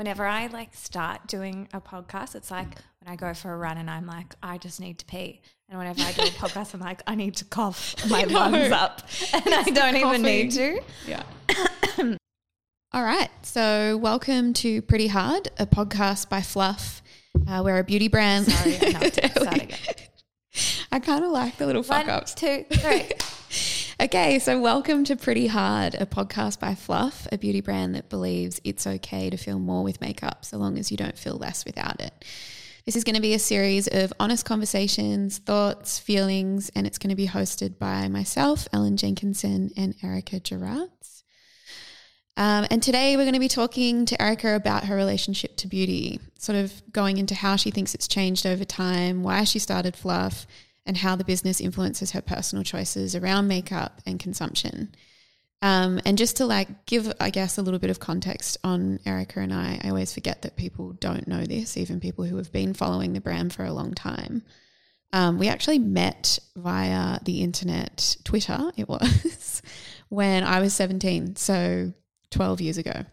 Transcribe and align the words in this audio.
Whenever 0.00 0.24
I 0.24 0.46
like 0.46 0.72
start 0.74 1.26
doing 1.26 1.68
a 1.74 1.80
podcast, 1.82 2.34
it's 2.34 2.50
like 2.50 2.68
when 3.02 3.12
I 3.12 3.16
go 3.16 3.34
for 3.34 3.52
a 3.52 3.56
run 3.58 3.76
and 3.76 3.90
I'm 3.90 4.06
like, 4.06 4.34
I 4.42 4.56
just 4.56 4.80
need 4.80 4.98
to 5.00 5.04
pee. 5.04 5.42
And 5.68 5.78
whenever 5.78 6.00
I 6.00 6.12
do 6.12 6.22
a 6.22 6.24
podcast, 6.28 6.72
I'm 6.72 6.80
like, 6.80 7.02
I 7.06 7.14
need 7.14 7.36
to 7.36 7.44
cough 7.44 7.94
my 8.08 8.22
lungs 8.22 8.72
up. 8.72 9.02
And 9.34 9.54
I 9.54 9.62
don't 9.64 9.96
even 9.96 10.22
need 10.22 10.52
to. 10.52 10.80
Yeah. 11.06 11.22
All 12.94 13.04
right. 13.04 13.28
So, 13.42 13.98
welcome 13.98 14.54
to 14.54 14.80
Pretty 14.80 15.08
Hard, 15.08 15.50
a 15.58 15.66
podcast 15.66 16.30
by 16.30 16.40
Fluff. 16.40 17.02
Uh, 17.46 17.60
we're 17.62 17.76
a 17.76 17.84
beauty 17.84 18.08
brand. 18.08 18.46
Sorry, 18.46 18.78
to 18.78 19.30
start 19.32 19.62
again. 19.62 19.78
I 20.90 21.00
kind 21.00 21.26
of 21.26 21.30
like 21.30 21.58
the 21.58 21.66
little 21.66 21.82
fuck 21.82 22.06
One, 22.06 22.16
ups. 22.16 22.32
two, 22.32 22.64
three. 22.72 23.06
Okay, 24.00 24.38
so 24.38 24.58
welcome 24.58 25.04
to 25.04 25.14
Pretty 25.14 25.46
Hard, 25.46 25.94
a 25.94 26.06
podcast 26.06 26.58
by 26.58 26.74
Fluff, 26.74 27.28
a 27.30 27.36
beauty 27.36 27.60
brand 27.60 27.94
that 27.94 28.08
believes 28.08 28.58
it's 28.64 28.86
okay 28.86 29.28
to 29.28 29.36
feel 29.36 29.58
more 29.58 29.84
with 29.84 30.00
makeup 30.00 30.42
so 30.46 30.56
long 30.56 30.78
as 30.78 30.90
you 30.90 30.96
don't 30.96 31.18
feel 31.18 31.36
less 31.36 31.66
without 31.66 32.00
it. 32.00 32.24
This 32.86 32.96
is 32.96 33.04
going 33.04 33.16
to 33.16 33.20
be 33.20 33.34
a 33.34 33.38
series 33.38 33.88
of 33.88 34.10
honest 34.18 34.46
conversations, 34.46 35.36
thoughts, 35.36 35.98
feelings, 35.98 36.70
and 36.74 36.86
it's 36.86 36.96
going 36.96 37.10
to 37.10 37.14
be 37.14 37.26
hosted 37.26 37.78
by 37.78 38.08
myself, 38.08 38.66
Ellen 38.72 38.96
Jenkinson, 38.96 39.70
and 39.76 39.94
Erika 40.02 40.40
Geraerts. 40.40 41.22
Um, 42.38 42.66
and 42.70 42.82
today 42.82 43.18
we're 43.18 43.24
going 43.24 43.34
to 43.34 43.38
be 43.38 43.48
talking 43.48 44.06
to 44.06 44.22
Erika 44.22 44.56
about 44.56 44.84
her 44.84 44.96
relationship 44.96 45.58
to 45.58 45.68
beauty, 45.68 46.20
sort 46.38 46.56
of 46.56 46.82
going 46.90 47.18
into 47.18 47.34
how 47.34 47.56
she 47.56 47.70
thinks 47.70 47.94
it's 47.94 48.08
changed 48.08 48.46
over 48.46 48.64
time, 48.64 49.22
why 49.22 49.44
she 49.44 49.58
started 49.58 49.94
Fluff, 49.94 50.46
and 50.90 50.96
how 50.96 51.14
the 51.14 51.22
business 51.22 51.60
influences 51.60 52.10
her 52.10 52.20
personal 52.20 52.64
choices 52.64 53.14
around 53.14 53.46
makeup 53.46 54.00
and 54.06 54.18
consumption. 54.18 54.92
Um, 55.62 56.00
and 56.04 56.18
just 56.18 56.38
to 56.38 56.46
like 56.46 56.84
give, 56.84 57.12
I 57.20 57.30
guess, 57.30 57.58
a 57.58 57.62
little 57.62 57.78
bit 57.78 57.90
of 57.90 58.00
context 58.00 58.58
on 58.64 58.98
Erika 59.06 59.38
and 59.38 59.54
I, 59.54 59.80
I 59.84 59.90
always 59.90 60.12
forget 60.12 60.42
that 60.42 60.56
people 60.56 60.94
don't 60.94 61.28
know 61.28 61.44
this, 61.44 61.76
even 61.76 62.00
people 62.00 62.24
who 62.24 62.38
have 62.38 62.50
been 62.50 62.74
following 62.74 63.12
the 63.12 63.20
brand 63.20 63.52
for 63.52 63.64
a 63.64 63.72
long 63.72 63.94
time. 63.94 64.42
Um, 65.12 65.38
we 65.38 65.46
actually 65.46 65.78
met 65.78 66.40
via 66.56 67.20
the 67.22 67.40
internet, 67.40 68.16
Twitter, 68.24 68.72
it 68.76 68.88
was, 68.88 69.62
when 70.08 70.42
I 70.42 70.58
was 70.58 70.74
17, 70.74 71.36
so 71.36 71.92
12 72.32 72.60
years 72.60 72.78
ago. 72.78 73.04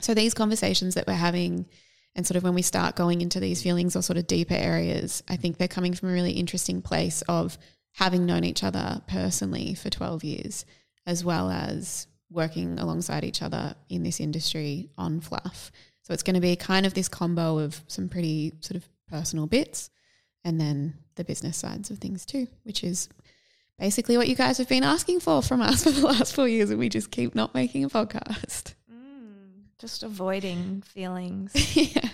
So 0.00 0.14
these 0.14 0.34
conversations 0.34 0.94
that 0.94 1.08
we're 1.08 1.14
having, 1.14 1.66
and 2.14 2.26
sort 2.26 2.36
of 2.36 2.42
when 2.42 2.54
we 2.54 2.62
start 2.62 2.96
going 2.96 3.20
into 3.20 3.40
these 3.40 3.62
feelings 3.62 3.96
or 3.96 4.02
sort 4.02 4.18
of 4.18 4.26
deeper 4.26 4.54
areas, 4.54 5.22
I 5.28 5.36
think 5.36 5.56
they're 5.56 5.68
coming 5.68 5.94
from 5.94 6.10
a 6.10 6.12
really 6.12 6.32
interesting 6.32 6.82
place 6.82 7.22
of 7.22 7.56
having 7.92 8.26
known 8.26 8.44
each 8.44 8.62
other 8.62 9.02
personally 9.06 9.74
for 9.74 9.90
12 9.90 10.24
years, 10.24 10.66
as 11.06 11.24
well 11.24 11.50
as 11.50 12.06
working 12.30 12.78
alongside 12.78 13.24
each 13.24 13.42
other 13.42 13.74
in 13.88 14.02
this 14.02 14.20
industry 14.20 14.90
on 14.96 15.20
fluff. 15.20 15.70
So 16.02 16.12
it's 16.12 16.22
going 16.22 16.34
to 16.34 16.40
be 16.40 16.56
kind 16.56 16.86
of 16.86 16.94
this 16.94 17.08
combo 17.08 17.58
of 17.58 17.82
some 17.86 18.08
pretty 18.08 18.52
sort 18.60 18.76
of 18.76 18.88
personal 19.08 19.46
bits 19.46 19.90
and 20.44 20.60
then 20.60 20.94
the 21.14 21.24
business 21.24 21.56
sides 21.56 21.90
of 21.90 21.98
things 21.98 22.26
too, 22.26 22.48
which 22.64 22.82
is 22.82 23.08
basically 23.78 24.16
what 24.16 24.28
you 24.28 24.34
guys 24.34 24.58
have 24.58 24.68
been 24.68 24.84
asking 24.84 25.20
for 25.20 25.42
from 25.42 25.60
us 25.60 25.84
for 25.84 25.90
the 25.90 26.06
last 26.06 26.34
four 26.34 26.48
years, 26.48 26.70
and 26.70 26.78
we 26.78 26.88
just 26.88 27.10
keep 27.10 27.34
not 27.34 27.54
making 27.54 27.84
a 27.84 27.88
podcast. 27.88 28.74
Just 29.82 30.04
avoiding 30.04 30.80
feelings. 30.82 31.76
yeah. 31.76 32.08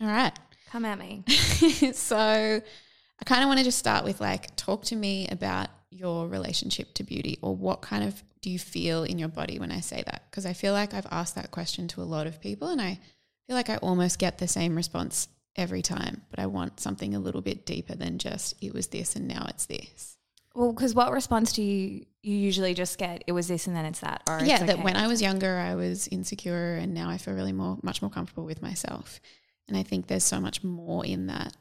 All 0.00 0.06
right. 0.06 0.32
Come 0.70 0.84
at 0.84 0.96
me. 0.96 1.24
so 1.92 2.16
I 2.16 3.24
kind 3.24 3.42
of 3.42 3.48
want 3.48 3.58
to 3.58 3.64
just 3.64 3.80
start 3.80 4.04
with 4.04 4.20
like, 4.20 4.54
talk 4.54 4.84
to 4.84 4.94
me 4.94 5.26
about 5.26 5.70
your 5.90 6.28
relationship 6.28 6.94
to 6.94 7.02
beauty 7.02 7.36
or 7.42 7.56
what 7.56 7.82
kind 7.82 8.04
of 8.04 8.22
do 8.42 8.48
you 8.48 8.60
feel 8.60 9.02
in 9.02 9.18
your 9.18 9.28
body 9.28 9.58
when 9.58 9.72
I 9.72 9.80
say 9.80 10.04
that? 10.06 10.22
Because 10.30 10.46
I 10.46 10.52
feel 10.52 10.72
like 10.72 10.94
I've 10.94 11.08
asked 11.10 11.34
that 11.34 11.50
question 11.50 11.88
to 11.88 12.00
a 12.00 12.04
lot 12.04 12.28
of 12.28 12.40
people 12.40 12.68
and 12.68 12.80
I 12.80 13.00
feel 13.48 13.56
like 13.56 13.70
I 13.70 13.78
almost 13.78 14.20
get 14.20 14.38
the 14.38 14.46
same 14.46 14.76
response 14.76 15.26
every 15.56 15.82
time, 15.82 16.22
but 16.30 16.38
I 16.38 16.46
want 16.46 16.78
something 16.78 17.12
a 17.16 17.18
little 17.18 17.40
bit 17.40 17.66
deeper 17.66 17.96
than 17.96 18.18
just 18.18 18.54
it 18.62 18.72
was 18.72 18.86
this 18.86 19.16
and 19.16 19.26
now 19.26 19.46
it's 19.48 19.66
this. 19.66 20.16
Well, 20.58 20.72
because 20.72 20.92
what 20.92 21.12
response 21.12 21.52
do 21.52 21.62
you 21.62 22.04
you 22.20 22.34
usually 22.34 22.74
just 22.74 22.98
get? 22.98 23.22
It 23.28 23.32
was 23.32 23.46
this 23.46 23.68
and 23.68 23.76
then 23.76 23.84
it's 23.84 24.00
that, 24.00 24.24
or 24.28 24.40
yeah, 24.42 24.56
it's 24.56 24.64
that 24.64 24.82
when 24.82 24.96
I 24.96 25.06
was 25.06 25.22
younger, 25.22 25.56
I 25.56 25.76
was 25.76 26.08
insecure, 26.08 26.74
and 26.74 26.92
now 26.92 27.08
I 27.08 27.16
feel 27.16 27.34
really 27.34 27.52
more, 27.52 27.78
much 27.80 28.02
more 28.02 28.10
comfortable 28.10 28.44
with 28.44 28.60
myself. 28.60 29.20
And 29.68 29.76
I 29.76 29.84
think 29.84 30.08
there's 30.08 30.24
so 30.24 30.40
much 30.40 30.64
more 30.64 31.06
in 31.06 31.28
that. 31.28 31.54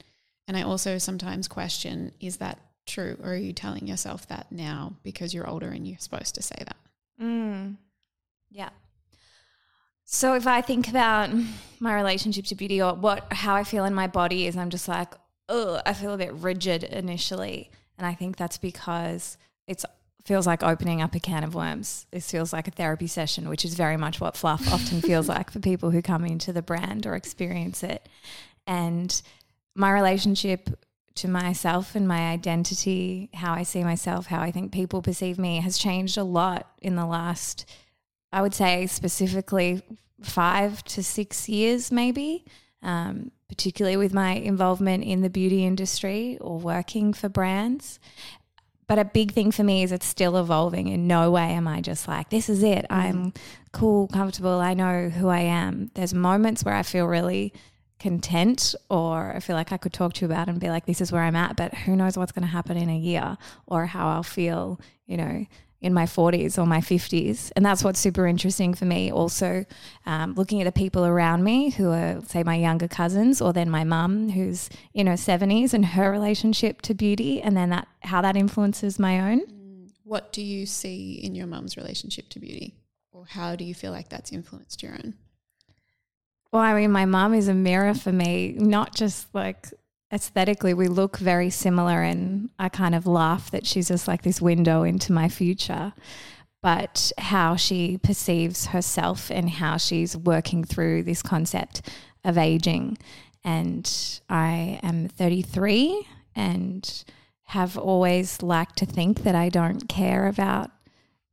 And 0.48 0.58
I 0.58 0.64
also 0.64 0.98
sometimes 0.98 1.48
question: 1.48 2.12
Is 2.20 2.38
that 2.38 2.60
true, 2.88 3.20
or 3.22 3.34
are 3.34 3.36
you 3.36 3.54
telling 3.54 3.86
yourself 3.86 4.28
that 4.30 4.52
now 4.52 4.96
because 5.04 5.32
you're 5.32 5.48
older 5.48 5.70
and 5.70 5.88
you're 5.88 6.00
supposed 6.00 6.34
to 6.34 6.42
say 6.42 6.58
that? 6.58 6.78
Mm. 7.22 7.78
Yeah. 8.50 8.70
So 10.06 10.34
if 10.34 10.48
I 10.48 10.62
think 10.62 10.88
about 10.88 11.30
my 11.80 11.94
relationship 11.94 12.46
to 12.46 12.56
beauty 12.56 12.82
or 12.82 12.96
what 12.96 13.32
how 13.32 13.54
I 13.54 13.64
feel 13.64 13.86
in 13.86 13.94
my 13.94 14.08
body 14.08 14.48
is 14.48 14.58
I'm 14.58 14.72
just 14.72 14.88
like, 14.88 15.14
oh, 15.50 15.80
I 15.86 15.94
feel 15.94 16.16
a 16.16 16.18
bit 16.18 16.34
rigid 16.34 16.84
initially. 16.84 17.70
And 17.98 18.06
I 18.06 18.14
think 18.14 18.38
that's 18.38 18.58
because 18.58 19.38
it's 19.68 19.86
feels 20.28 20.46
like 20.46 20.62
opening 20.62 21.02
up 21.02 21.16
a 21.16 21.20
can 21.22 21.46
of 21.46 21.56
worms. 21.56 22.06
This 22.12 22.30
feels 22.30 22.52
like 22.52 22.68
a 22.68 22.72
therapy 22.72 23.08
session, 23.08 23.48
which 23.48 23.64
is 23.64 23.76
very 23.76 23.96
much 23.96 24.20
what 24.20 24.36
fluff 24.36 24.72
often 24.72 25.00
feels 25.00 25.30
like 25.36 25.50
for 25.50 25.60
people 25.60 25.92
who 25.92 26.02
come 26.02 26.26
into 26.26 26.52
the 26.52 26.62
brand 26.62 27.08
or 27.08 27.16
experience 27.16 27.82
it. 27.82 28.10
And 28.68 29.20
my 29.74 29.90
relationship 29.90 30.70
to 31.16 31.30
myself 31.30 31.96
and 31.96 32.08
my 32.08 32.30
identity, 32.30 33.30
how 33.34 33.54
I 33.54 33.64
see 33.64 33.86
myself, 33.86 34.28
how 34.28 34.42
I 34.42 34.52
think 34.52 34.74
people 34.74 35.02
perceive 35.02 35.40
me 35.40 35.62
has 35.62 35.78
changed 35.78 36.18
a 36.18 36.24
lot 36.24 36.68
in 36.82 36.96
the 36.96 37.06
last, 37.06 37.66
I 38.34 38.42
would 38.42 38.54
say, 38.54 38.86
specifically 38.86 39.82
five 40.22 40.84
to 40.86 41.04
six 41.04 41.48
years, 41.48 41.90
maybe, 41.90 42.44
um, 42.84 43.32
particularly 43.48 43.98
with 43.98 44.14
my 44.14 44.32
involvement 44.32 45.04
in 45.04 45.22
the 45.22 45.30
beauty 45.30 45.66
industry 45.66 46.38
or 46.42 46.60
working 46.60 47.14
for 47.14 47.30
brands. 47.30 48.00
But 48.88 49.00
a 49.00 49.06
big 49.06 49.34
thing 49.34 49.52
for 49.52 49.64
me 49.64 49.84
is 49.84 49.92
it's 49.92 50.06
still 50.06 50.38
evolving. 50.38 50.88
In 50.88 51.08
no 51.08 51.30
way 51.30 51.52
am 51.52 51.68
I 51.68 51.82
just 51.82 52.08
like, 52.08 52.30
this 52.30 52.48
is 52.50 52.64
it. 52.64 52.86
Mm-hmm. 52.90 52.94
I'm 52.94 53.34
cool, 53.74 54.08
comfortable. 54.08 54.60
I 54.60 54.74
know 54.74 55.10
who 55.10 55.28
I 55.28 55.40
am. 55.40 55.92
There's 55.94 56.14
moments 56.14 56.64
where 56.64 56.76
I 56.76 56.84
feel 56.84 57.06
really 57.06 57.54
content 58.00 58.76
or 58.90 59.36
I 59.36 59.40
feel 59.40 59.56
like 59.56 59.72
I 59.72 59.78
could 59.78 59.92
talk 59.92 60.14
to 60.14 60.22
you 60.22 60.32
about 60.32 60.48
and 60.48 60.60
be 60.60 60.70
like, 60.70 60.86
this 60.86 61.02
is 61.02 61.12
where 61.12 61.24
I'm 61.24 61.36
at, 61.36 61.58
but 61.58 61.74
who 61.74 61.96
knows 61.96 62.18
what's 62.18 62.32
going 62.32 62.44
to 62.44 62.48
happen 62.48 62.78
in 62.78 62.90
a 62.90 62.98
year 62.98 63.38
or 63.66 63.88
how 63.88 64.08
I'll 64.08 64.24
feel, 64.24 64.80
you 65.06 65.18
know, 65.18 65.46
in 65.80 65.94
my 65.94 66.06
40s 66.06 66.58
or 66.58 66.66
my 66.66 66.80
50s. 66.80 67.52
And 67.56 67.66
that's 67.66 67.84
what's 67.84 68.00
super 68.00 68.26
interesting 68.26 68.74
for 68.74 68.86
me. 68.86 69.12
Also, 69.12 69.66
um, 70.06 70.34
looking 70.34 70.62
at 70.62 70.66
the 70.66 70.72
people 70.72 71.06
around 71.06 71.44
me 71.44 71.70
who 71.70 71.92
are, 71.92 72.22
say, 72.26 72.44
my 72.44 72.56
younger 72.56 72.88
cousins, 72.88 73.42
or 73.42 73.54
then 73.54 73.70
my 73.70 73.84
mum 73.84 74.30
who's 74.30 74.70
in 74.94 75.08
her 75.08 75.14
70s 75.14 75.74
and 75.74 75.86
her 75.86 76.12
relationship 76.12 76.82
to 76.84 76.94
beauty, 76.94 77.42
and 77.42 77.56
then 77.56 77.70
that 77.70 77.88
how 78.02 78.22
that 78.22 78.36
influences 78.36 78.98
my 78.98 79.32
own. 79.32 79.42
What 80.04 80.32
do 80.32 80.42
you 80.42 80.66
see 80.66 81.14
in 81.14 81.36
your 81.36 81.48
mum's 81.48 81.78
relationship 81.78 82.30
to 82.30 82.40
beauty, 82.40 82.76
or 83.12 83.26
how 83.26 83.56
do 83.56 83.64
you 83.64 83.76
feel 83.76 83.92
like 83.92 84.10
that's 84.10 84.32
influenced 84.32 84.82
your 84.82 84.94
own? 84.94 85.14
Well, 86.52 86.62
I 86.62 86.74
mean, 86.74 86.92
my 86.92 87.06
mum 87.06 87.34
is 87.34 87.50
a 87.50 87.54
mirror 87.54 87.94
for 87.94 88.12
me, 88.12 88.56
not 88.58 88.96
just 88.96 89.28
like 89.36 89.68
aesthetically, 90.12 90.74
we 90.74 90.88
look 90.88 91.18
very 91.18 91.50
similar, 91.50 92.02
and 92.02 92.50
I 92.58 92.70
kind 92.70 92.96
of 92.96 93.06
laugh 93.06 93.52
that 93.52 93.66
she's 93.66 93.88
just 93.90 94.08
like 94.08 94.24
this 94.24 94.42
window 94.42 94.84
into 94.84 95.12
my 95.12 95.30
future. 95.30 95.94
But 96.62 97.12
how 97.18 97.56
she 97.56 97.98
perceives 97.98 98.68
herself 98.68 99.30
and 99.30 99.50
how 99.50 99.78
she's 99.78 100.18
working 100.18 100.64
through 100.64 101.04
this 101.04 101.22
concept 101.22 101.82
of 102.24 102.38
aging. 102.38 102.98
And 103.44 103.90
I 104.28 104.80
am 104.84 105.08
33 105.08 106.06
and 106.36 107.04
have 107.44 107.78
always 107.78 108.42
liked 108.42 108.78
to 108.78 108.86
think 108.86 109.24
that 109.24 109.36
I 109.36 109.50
don't 109.50 109.88
care 109.88 110.28
about 110.28 110.72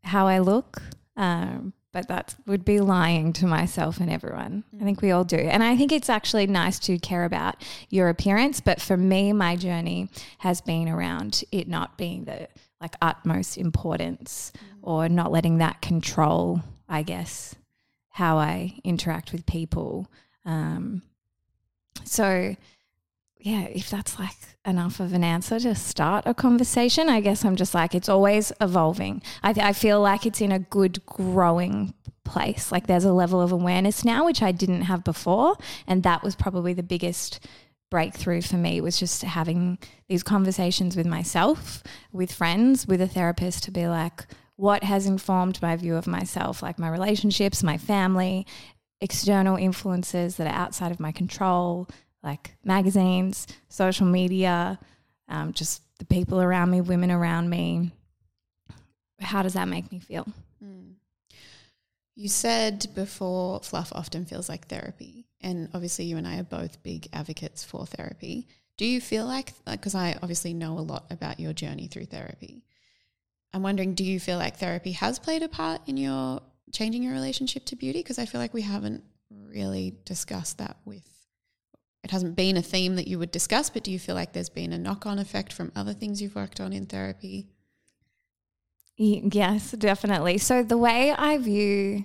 how 0.04 0.28
I 0.28 0.38
look. 0.38 0.82
Um, 1.16 1.72
but 1.94 2.08
that 2.08 2.34
would 2.46 2.64
be 2.64 2.80
lying 2.80 3.32
to 3.32 3.46
myself 3.46 3.98
and 4.00 4.10
everyone. 4.10 4.64
I 4.80 4.84
think 4.84 5.00
we 5.00 5.12
all 5.12 5.22
do. 5.22 5.36
And 5.36 5.62
I 5.62 5.76
think 5.76 5.92
it's 5.92 6.10
actually 6.10 6.48
nice 6.48 6.80
to 6.80 6.98
care 6.98 7.24
about 7.24 7.62
your 7.88 8.08
appearance. 8.08 8.60
But 8.60 8.82
for 8.82 8.96
me, 8.96 9.32
my 9.32 9.54
journey 9.54 10.08
has 10.38 10.60
been 10.60 10.88
around 10.88 11.44
it 11.52 11.68
not 11.68 11.96
being 11.96 12.24
the 12.24 12.48
like 12.80 12.96
utmost 13.00 13.56
importance 13.56 14.52
or 14.82 15.08
not 15.08 15.30
letting 15.30 15.58
that 15.58 15.80
control, 15.80 16.60
I 16.88 17.04
guess, 17.04 17.54
how 18.08 18.38
I 18.38 18.74
interact 18.82 19.30
with 19.30 19.46
people. 19.46 20.10
Um, 20.44 21.02
so, 22.02 22.56
yeah, 23.44 23.64
if 23.64 23.90
that's 23.90 24.18
like 24.18 24.34
enough 24.64 25.00
of 25.00 25.12
an 25.12 25.22
answer 25.22 25.60
to 25.60 25.74
start 25.74 26.24
a 26.24 26.32
conversation, 26.32 27.10
I 27.10 27.20
guess 27.20 27.44
I'm 27.44 27.56
just 27.56 27.74
like, 27.74 27.94
it's 27.94 28.08
always 28.08 28.52
evolving. 28.58 29.20
I, 29.42 29.50
I 29.50 29.72
feel 29.74 30.00
like 30.00 30.24
it's 30.24 30.40
in 30.40 30.50
a 30.50 30.58
good 30.58 31.04
growing 31.04 31.92
place. 32.24 32.72
Like 32.72 32.86
there's 32.86 33.04
a 33.04 33.12
level 33.12 33.42
of 33.42 33.52
awareness 33.52 34.02
now, 34.02 34.24
which 34.24 34.40
I 34.40 34.50
didn't 34.50 34.82
have 34.82 35.04
before. 35.04 35.58
And 35.86 36.02
that 36.04 36.22
was 36.22 36.34
probably 36.34 36.72
the 36.72 36.82
biggest 36.82 37.46
breakthrough 37.90 38.40
for 38.40 38.56
me 38.56 38.80
was 38.80 38.98
just 38.98 39.20
having 39.20 39.76
these 40.08 40.22
conversations 40.22 40.96
with 40.96 41.06
myself, 41.06 41.82
with 42.12 42.32
friends, 42.32 42.88
with 42.88 43.02
a 43.02 43.06
therapist 43.06 43.62
to 43.64 43.70
be 43.70 43.86
like, 43.86 44.26
what 44.56 44.84
has 44.84 45.04
informed 45.04 45.60
my 45.60 45.76
view 45.76 45.96
of 45.96 46.06
myself, 46.06 46.62
like 46.62 46.78
my 46.78 46.88
relationships, 46.88 47.62
my 47.62 47.76
family, 47.76 48.46
external 49.02 49.56
influences 49.56 50.36
that 50.36 50.46
are 50.46 50.58
outside 50.58 50.90
of 50.90 50.98
my 50.98 51.12
control, 51.12 51.86
like 52.24 52.56
magazines, 52.64 53.46
social 53.68 54.06
media, 54.06 54.78
um, 55.28 55.52
just 55.52 55.82
the 55.98 56.04
people 56.04 56.40
around 56.40 56.70
me, 56.70 56.80
women 56.80 57.10
around 57.10 57.50
me. 57.50 57.92
How 59.20 59.42
does 59.42 59.54
that 59.54 59.68
make 59.68 59.92
me 59.92 60.00
feel? 60.00 60.26
Mm. 60.62 60.94
You 62.16 62.28
said 62.28 62.86
before 62.94 63.60
fluff 63.60 63.92
often 63.94 64.24
feels 64.24 64.48
like 64.48 64.66
therapy. 64.66 65.26
And 65.40 65.68
obviously, 65.74 66.06
you 66.06 66.16
and 66.16 66.26
I 66.26 66.38
are 66.38 66.44
both 66.44 66.82
big 66.82 67.08
advocates 67.12 67.62
for 67.62 67.86
therapy. 67.86 68.48
Do 68.76 68.86
you 68.86 69.00
feel 69.00 69.26
like, 69.26 69.52
because 69.66 69.94
I 69.94 70.18
obviously 70.22 70.54
know 70.54 70.78
a 70.78 70.80
lot 70.80 71.06
about 71.10 71.38
your 71.38 71.52
journey 71.52 71.86
through 71.86 72.06
therapy, 72.06 72.64
I'm 73.52 73.62
wondering, 73.62 73.94
do 73.94 74.04
you 74.04 74.18
feel 74.18 74.38
like 74.38 74.56
therapy 74.56 74.92
has 74.92 75.18
played 75.18 75.42
a 75.42 75.48
part 75.48 75.82
in 75.86 75.96
your 75.96 76.40
changing 76.72 77.02
your 77.02 77.12
relationship 77.12 77.66
to 77.66 77.76
beauty? 77.76 78.00
Because 78.00 78.18
I 78.18 78.26
feel 78.26 78.40
like 78.40 78.54
we 78.54 78.62
haven't 78.62 79.04
really 79.30 79.94
discussed 80.04 80.58
that 80.58 80.76
with, 80.84 81.08
it 82.04 82.10
hasn't 82.10 82.36
been 82.36 82.56
a 82.58 82.62
theme 82.62 82.96
that 82.96 83.08
you 83.08 83.18
would 83.18 83.30
discuss, 83.30 83.70
but 83.70 83.82
do 83.82 83.90
you 83.90 83.98
feel 83.98 84.14
like 84.14 84.34
there's 84.34 84.50
been 84.50 84.72
a 84.74 84.78
knock 84.78 85.06
on 85.06 85.18
effect 85.18 85.52
from 85.52 85.72
other 85.74 85.94
things 85.94 86.20
you've 86.20 86.36
worked 86.36 86.60
on 86.60 86.72
in 86.72 86.84
therapy? 86.84 87.48
Yes, 88.96 89.72
definitely. 89.72 90.38
So 90.38 90.62
the 90.62 90.78
way 90.78 91.12
I 91.12 91.38
view 91.38 92.04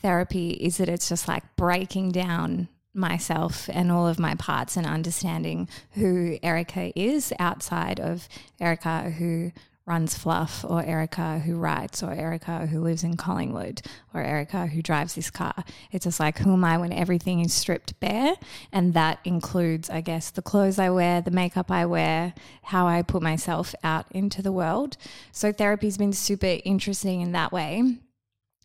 therapy 0.00 0.50
is 0.50 0.76
that 0.76 0.90
it's 0.90 1.08
just 1.08 1.26
like 1.26 1.56
breaking 1.56 2.12
down 2.12 2.68
myself 2.92 3.68
and 3.72 3.90
all 3.90 4.06
of 4.06 4.18
my 4.18 4.34
parts 4.34 4.76
and 4.76 4.86
understanding 4.86 5.68
who 5.92 6.38
Erika 6.42 6.92
is 6.98 7.32
outside 7.38 7.98
of 7.98 8.28
Erika 8.60 9.10
who 9.10 9.50
runs 9.86 10.18
Fluff 10.18 10.64
or 10.68 10.82
Erika 10.82 11.38
who 11.38 11.56
writes 11.56 12.02
or 12.02 12.12
Erika 12.12 12.66
who 12.66 12.80
lives 12.80 13.04
in 13.04 13.16
Collingwood 13.16 13.82
or 14.12 14.20
Erika 14.20 14.66
who 14.66 14.82
drives 14.82 15.14
this 15.14 15.30
car. 15.30 15.54
It's 15.92 16.04
just 16.04 16.18
like, 16.18 16.38
who 16.38 16.52
am 16.54 16.64
I 16.64 16.76
when 16.76 16.92
everything 16.92 17.40
is 17.40 17.54
stripped 17.54 17.98
bare? 18.00 18.34
And 18.72 18.94
that 18.94 19.20
includes, 19.24 19.88
I 19.88 20.00
guess, 20.00 20.30
the 20.30 20.42
clothes 20.42 20.80
I 20.80 20.90
wear, 20.90 21.20
the 21.20 21.30
makeup 21.30 21.70
I 21.70 21.86
wear, 21.86 22.34
how 22.64 22.86
I 22.88 23.02
put 23.02 23.22
myself 23.22 23.74
out 23.84 24.06
into 24.10 24.42
the 24.42 24.52
world. 24.52 24.96
So 25.30 25.52
therapy's 25.52 25.98
been 25.98 26.12
super 26.12 26.58
interesting 26.64 27.20
in 27.20 27.32
that 27.32 27.52
way. 27.52 27.98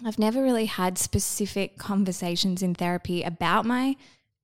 I've 0.03 0.17
never 0.17 0.41
really 0.41 0.65
had 0.65 0.97
specific 0.97 1.77
conversations 1.77 2.63
in 2.63 2.73
therapy 2.73 3.21
about 3.21 3.65
my 3.65 3.95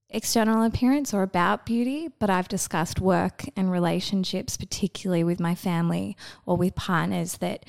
external 0.10 0.64
appearance 0.64 1.14
or 1.14 1.22
about 1.22 1.66
beauty, 1.66 2.10
but 2.20 2.30
I've 2.30 2.48
discussed 2.48 3.02
work 3.02 3.44
and 3.56 3.72
relationships, 3.72 4.58
particularly 4.58 5.24
with 5.24 5.40
my 5.40 5.54
family 5.54 6.16
or 6.46 6.56
with 6.56 6.76
partners, 6.76 7.38
that 7.38 7.66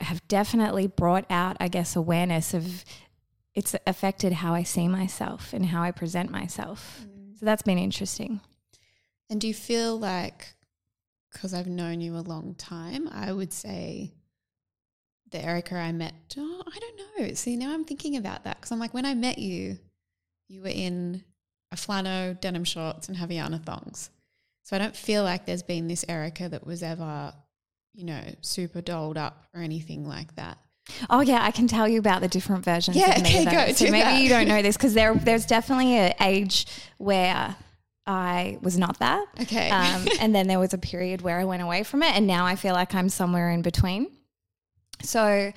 have 0.00 0.26
definitely 0.28 0.86
brought 0.86 1.26
out, 1.30 1.56
I 1.60 1.68
guess, 1.68 1.96
awareness 1.96 2.54
of 2.54 2.84
it's 3.54 3.74
affected 3.86 4.34
how 4.34 4.54
I 4.54 4.62
see 4.62 4.88
myself 4.88 5.52
and 5.52 5.66
how 5.66 5.82
I 5.82 5.90
present 5.90 6.30
myself. 6.30 7.00
Mm. 7.06 7.38
So 7.38 7.46
that's 7.46 7.62
been 7.62 7.78
interesting. 7.78 8.40
And 9.30 9.40
do 9.40 9.48
you 9.48 9.54
feel 9.54 9.98
like, 9.98 10.54
because 11.32 11.54
I've 11.54 11.66
known 11.66 12.00
you 12.00 12.16
a 12.16 12.20
long 12.20 12.54
time, 12.54 13.08
I 13.10 13.32
would 13.32 13.52
say 13.52 14.12
the 15.30 15.42
Erika 15.42 15.74
I 15.74 15.92
met, 15.92 16.14
oh, 16.38 16.62
I 16.66 16.78
don't 16.78 17.00
know. 17.28 17.34
See, 17.34 17.56
now 17.56 17.72
I'm 17.72 17.84
thinking 17.84 18.16
about 18.16 18.44
that 18.44 18.56
because 18.56 18.72
I'm 18.72 18.78
like, 18.78 18.94
when 18.94 19.06
I 19.06 19.14
met 19.14 19.38
you, 19.38 19.78
you 20.48 20.62
were 20.62 20.68
in 20.68 21.24
a 21.72 21.76
flannel, 21.76 22.34
denim 22.34 22.64
shorts, 22.64 23.08
and 23.08 23.16
Havaiana 23.16 23.64
thongs. 23.64 24.10
So 24.62 24.76
I 24.76 24.78
don't 24.78 24.96
feel 24.96 25.22
like 25.22 25.46
there's 25.46 25.62
been 25.62 25.88
this 25.88 26.04
Erika 26.08 26.48
that 26.48 26.66
was 26.66 26.82
ever, 26.82 27.32
you 27.94 28.04
know, 28.04 28.22
super 28.40 28.80
dolled 28.80 29.16
up 29.16 29.46
or 29.54 29.60
anything 29.60 30.06
like 30.06 30.34
that. 30.36 30.58
Oh 31.10 31.20
yeah, 31.20 31.42
I 31.42 31.50
can 31.50 31.66
tell 31.66 31.88
you 31.88 31.98
about 31.98 32.20
the 32.20 32.28
different 32.28 32.64
versions. 32.64 32.96
Yeah, 32.96 33.16
of 33.16 33.22
me, 33.22 33.42
okay, 33.42 33.66
go. 33.66 33.72
So 33.72 33.84
maybe 33.86 34.00
that. 34.00 34.20
you 34.20 34.28
don't 34.28 34.48
know 34.48 34.62
this 34.62 34.76
because 34.76 34.94
there, 34.94 35.14
there's 35.14 35.46
definitely 35.46 35.94
an 35.94 36.14
age 36.20 36.66
where 36.98 37.56
I 38.06 38.58
was 38.62 38.78
not 38.78 38.98
that. 39.00 39.26
Okay. 39.42 39.68
Um, 39.70 40.06
and 40.20 40.34
then 40.34 40.46
there 40.46 40.58
was 40.58 40.74
a 40.74 40.78
period 40.78 41.22
where 41.22 41.38
I 41.40 41.44
went 41.44 41.62
away 41.62 41.82
from 41.82 42.02
it, 42.02 42.14
and 42.14 42.26
now 42.26 42.46
I 42.46 42.56
feel 42.56 42.74
like 42.74 42.94
I'm 42.94 43.08
somewhere 43.08 43.50
in 43.50 43.62
between. 43.62 44.08
So 45.02 45.52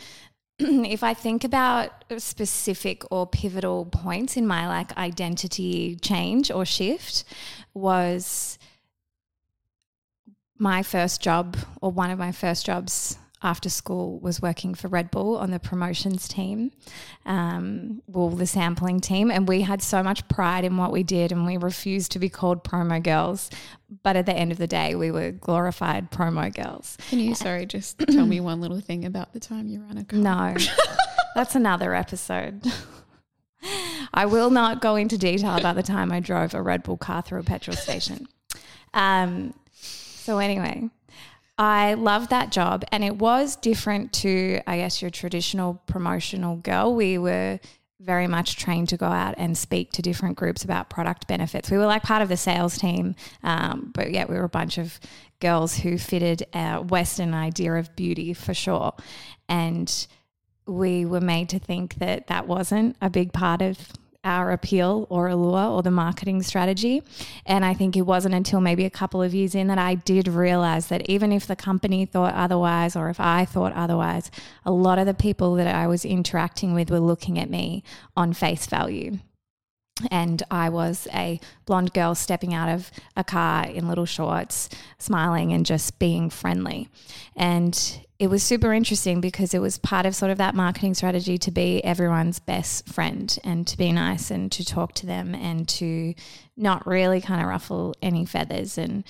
if 0.61 1.03
I 1.03 1.13
think 1.13 1.45
about 1.45 1.91
specific 2.17 3.03
or 3.11 3.25
pivotal 3.25 3.85
points 3.85 4.35
in 4.35 4.45
my 4.45 4.67
like 4.67 4.95
identity 4.97 5.95
change 6.01 6.51
or 6.51 6.65
shift 6.65 7.23
was 7.73 8.59
my 10.57 10.83
first 10.83 11.21
job 11.21 11.55
or 11.81 11.91
one 11.91 12.11
of 12.11 12.19
my 12.19 12.33
first 12.33 12.65
jobs 12.65 13.17
after 13.41 13.69
school 13.69 14.19
was 14.19 14.41
working 14.41 14.73
for 14.75 14.87
Red 14.87 15.11
Bull 15.11 15.37
on 15.37 15.51
the 15.51 15.59
promotions 15.59 16.27
team, 16.27 16.71
um, 17.25 18.01
well, 18.07 18.29
the 18.29 18.45
sampling 18.45 18.99
team. 18.99 19.31
And 19.31 19.47
we 19.47 19.61
had 19.61 19.81
so 19.81 20.03
much 20.03 20.27
pride 20.27 20.65
in 20.65 20.77
what 20.77 20.91
we 20.91 21.03
did, 21.03 21.31
and 21.31 21.45
we 21.45 21.57
refused 21.57 22.11
to 22.13 22.19
be 22.19 22.29
called 22.29 22.63
promo 22.63 23.01
girls. 23.01 23.49
But 24.03 24.15
at 24.15 24.25
the 24.25 24.33
end 24.33 24.51
of 24.51 24.57
the 24.57 24.67
day, 24.67 24.95
we 24.95 25.09
were 25.09 25.31
glorified 25.31 26.11
promo 26.11 26.53
girls. 26.53 26.97
Can 27.09 27.19
you, 27.19 27.33
sorry, 27.33 27.65
just 27.65 27.99
tell 27.99 28.25
me 28.25 28.39
one 28.39 28.61
little 28.61 28.81
thing 28.81 29.05
about 29.05 29.33
the 29.33 29.39
time 29.39 29.67
you 29.67 29.81
ran 29.81 29.97
a 29.97 30.03
car? 30.03 30.19
No, 30.19 30.55
that's 31.35 31.55
another 31.55 31.95
episode. 31.95 32.61
I 34.13 34.25
will 34.25 34.49
not 34.49 34.81
go 34.81 34.95
into 34.95 35.17
detail 35.17 35.55
about 35.55 35.75
the 35.75 35.83
time 35.83 36.11
I 36.11 36.19
drove 36.19 36.53
a 36.53 36.61
Red 36.61 36.83
Bull 36.83 36.97
car 36.97 37.21
through 37.21 37.39
a 37.39 37.43
petrol 37.43 37.77
station. 37.77 38.27
Um, 38.93 39.53
so, 39.71 40.39
anyway, 40.39 40.89
I 41.59 41.95
loved 41.95 42.29
that 42.29 42.53
job, 42.53 42.85
and 42.89 43.03
it 43.03 43.17
was 43.17 43.57
different 43.57 44.13
to, 44.13 44.61
I 44.65 44.77
guess, 44.77 45.01
your 45.01 45.11
traditional 45.11 45.73
promotional 45.87 46.55
girl. 46.55 46.95
We 46.95 47.17
were 47.17 47.59
very 47.99 48.27
much 48.27 48.55
trained 48.55 48.87
to 48.89 48.97
go 48.97 49.07
out 49.07 49.35
and 49.37 49.57
speak 49.57 49.91
to 49.91 50.01
different 50.01 50.37
groups 50.37 50.63
about 50.63 50.89
product 50.89 51.27
benefits. 51.27 51.69
We 51.69 51.77
were 51.77 51.85
like 51.85 52.01
part 52.01 52.21
of 52.21 52.29
the 52.29 52.37
sales 52.37 52.77
team, 52.77 53.13
um, 53.43 53.91
but 53.93 54.11
yeah, 54.11 54.23
we 54.23 54.35
were 54.35 54.45
a 54.45 54.49
bunch 54.49 54.77
of 54.77 55.01
girls 55.41 55.75
who 55.75 55.97
fitted 55.97 56.45
our 56.53 56.81
Western 56.81 57.33
idea 57.33 57.73
of 57.73 57.93
beauty 57.93 58.33
for 58.33 58.53
sure. 58.53 58.93
And 59.49 60.07
we 60.65 61.05
were 61.05 61.19
made 61.19 61.49
to 61.49 61.59
think 61.59 61.95
that 61.95 62.27
that 62.27 62.47
wasn't 62.47 62.95
a 63.01 63.09
big 63.09 63.33
part 63.33 63.61
of 63.61 63.91
our 64.23 64.51
appeal 64.51 65.07
or 65.09 65.27
allure 65.27 65.69
or 65.69 65.81
the 65.81 65.91
marketing 65.91 66.43
strategy. 66.43 67.01
And 67.45 67.63
I 67.63 67.73
think 67.73 67.95
it 67.95 68.01
wasn't 68.01 68.35
until 68.35 68.59
maybe 68.59 68.85
a 68.85 68.89
couple 68.89 69.21
of 69.21 69.33
years 69.33 69.55
in 69.55 69.67
that 69.67 69.77
I 69.77 69.95
did 69.95 70.27
realize 70.27 70.87
that 70.87 71.09
even 71.09 71.31
if 71.31 71.47
the 71.47 71.55
company 71.55 72.05
thought 72.05 72.33
otherwise 72.33 72.95
or 72.95 73.09
if 73.09 73.19
I 73.19 73.45
thought 73.45 73.73
otherwise, 73.73 74.29
a 74.65 74.71
lot 74.71 74.99
of 74.99 75.05
the 75.05 75.13
people 75.13 75.55
that 75.55 75.73
I 75.73 75.87
was 75.87 76.03
interacting 76.03 76.73
with 76.73 76.89
were 76.89 76.99
looking 76.99 77.39
at 77.39 77.49
me 77.49 77.83
on 78.17 78.33
face 78.33 78.67
value 78.67 79.19
and 80.11 80.41
I 80.49 80.69
was 80.69 81.07
a 81.13 81.39
blonde 81.65 81.93
girl 81.93 82.15
stepping 82.15 82.53
out 82.53 82.69
of 82.69 82.91
a 83.15 83.23
car 83.23 83.65
in 83.65 83.87
little 83.87 84.05
shorts, 84.05 84.69
smiling 84.97 85.51
and 85.53 85.65
just 85.65 85.99
being 85.99 86.29
friendly. 86.29 86.89
And 87.35 88.05
it 88.19 88.29
was 88.29 88.43
super 88.43 88.73
interesting 88.73 89.21
because 89.21 89.53
it 89.53 89.61
was 89.61 89.77
part 89.77 90.05
of 90.05 90.13
sort 90.13 90.29
of 90.29 90.37
that 90.39 90.53
marketing 90.53 90.93
strategy 90.93 91.37
to 91.37 91.51
be 91.51 91.83
everyone's 91.85 92.39
best 92.39 92.85
friend 92.87 93.39
and 93.45 93.65
to 93.65 93.77
be 93.77 93.93
nice 93.93 94.29
and 94.29 94.51
to 94.51 94.65
talk 94.65 94.93
to 94.95 95.05
them 95.05 95.33
and 95.33 95.69
to 95.69 96.13
not 96.57 96.85
really 96.85 97.21
kind 97.21 97.41
of 97.41 97.47
ruffle 97.47 97.95
any 98.01 98.25
feathers. 98.25 98.77
And 98.77 99.05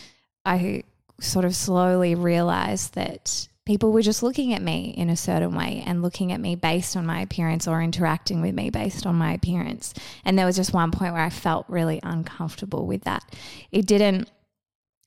I 0.46 0.84
sort 1.20 1.44
of 1.44 1.56
slowly 1.56 2.14
realized 2.14 2.94
that 2.94 3.48
people 3.66 3.92
were 3.92 4.04
just 4.04 4.22
looking 4.22 4.54
at 4.54 4.62
me 4.62 4.94
in 4.96 5.10
a 5.10 5.18
certain 5.18 5.56
way 5.56 5.84
and 5.88 6.04
looking 6.04 6.32
at 6.32 6.40
me 6.40 6.54
based 6.56 6.96
on 6.96 7.08
my 7.08 7.22
appearance 7.22 7.68
or 7.68 7.82
interacting 7.82 8.42
with 8.42 8.54
me 8.54 8.70
based 8.70 9.08
on 9.08 9.16
my 9.16 9.34
appearance. 9.34 9.96
And 10.24 10.38
there 10.38 10.46
was 10.46 10.56
just 10.56 10.72
one 10.72 10.92
point 10.92 11.14
where 11.14 11.24
I 11.24 11.32
felt 11.32 11.66
really 11.68 12.00
uncomfortable 12.04 12.86
with 12.86 13.06
that. 13.06 13.24
It 13.72 13.88
didn't 13.88 14.30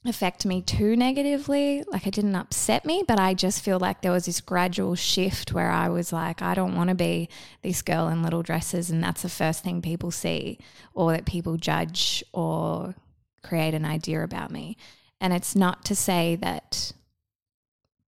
affect 0.05 0.45
me 0.45 0.61
too 0.61 0.97
negatively, 0.97 1.85
like 1.93 2.07
it 2.07 2.15
didn't 2.15 2.35
upset 2.35 2.85
me, 2.85 3.05
but 3.07 3.21
I 3.21 3.35
just 3.35 3.63
feel 3.63 3.79
like 3.79 4.03
there 4.03 4.11
was 4.11 4.27
this 4.27 4.41
gradual 4.41 4.97
shift 4.97 5.53
where 5.53 5.71
I 5.71 5.89
was 5.89 6.13
like, 6.13 6.43
I 6.43 6.55
don't 6.55 6.75
want 6.75 6.89
to 6.89 6.97
be 6.97 7.29
this 7.63 7.83
girl 7.83 8.09
in 8.09 8.23
little 8.23 8.43
dresses 8.43 8.91
and 8.91 9.03
that's 9.03 9.23
the 9.23 9.29
first 9.29 9.63
thing 9.63 9.81
people 9.81 10.11
see 10.11 10.59
or 10.93 11.13
that 11.13 11.25
people 11.25 11.57
judge 11.57 12.25
or 12.33 12.97
create 13.43 13.75
an 13.75 13.85
idea 13.85 14.25
about 14.25 14.51
me. 14.51 14.77
And 15.21 15.33
it's 15.33 15.55
not 15.55 15.85
to 15.85 15.95
say 15.95 16.37
that 16.37 16.93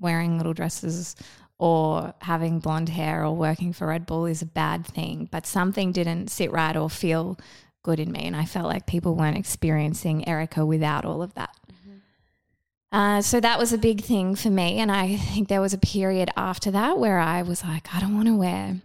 wearing 0.01 0.37
little 0.37 0.53
dresses 0.53 1.15
or 1.59 2.13
having 2.23 2.59
blonde 2.59 2.89
hair 2.89 3.25
or 3.25 3.37
working 3.37 3.73
for 3.73 3.87
Red 3.87 4.05
Bull 4.05 4.27
is 4.27 4.43
a 4.43 4.47
bad 4.47 4.85
thing, 4.85 5.29
but 5.31 5.47
something 5.47 5.93
didn't 5.93 6.29
sit 6.29 6.51
right 6.51 6.77
or 6.77 6.91
feel 6.91 7.39
good 7.85 8.01
in 8.01 8.11
me. 8.11 8.23
And 8.25 8.35
I 8.35 8.47
felt 8.47 8.67
like 8.67 8.87
people 8.87 9.15
weren't 9.15 9.39
experiencing 9.39 10.27
Erika 10.27 10.67
without 10.67 11.05
all 11.05 11.23
of 11.23 11.35
that. 11.35 11.55
Uh, 12.95 13.21
so 13.21 13.41
that 13.41 13.59
was 13.59 13.73
a 13.73 13.79
big 13.79 14.03
thing 14.03 14.37
for 14.37 14.51
me. 14.51 14.79
And 14.79 14.93
I 14.93 15.17
think 15.17 15.49
there 15.49 15.61
was 15.61 15.75
a 15.75 15.79
period 15.79 16.31
after 16.37 16.71
that 16.71 16.97
where 16.97 17.19
I 17.19 17.43
was 17.43 17.65
like, 17.65 17.93
I 17.93 17.99
don't 17.99 18.15
want 18.15 18.29
to 18.29 18.37
wear 18.37 18.81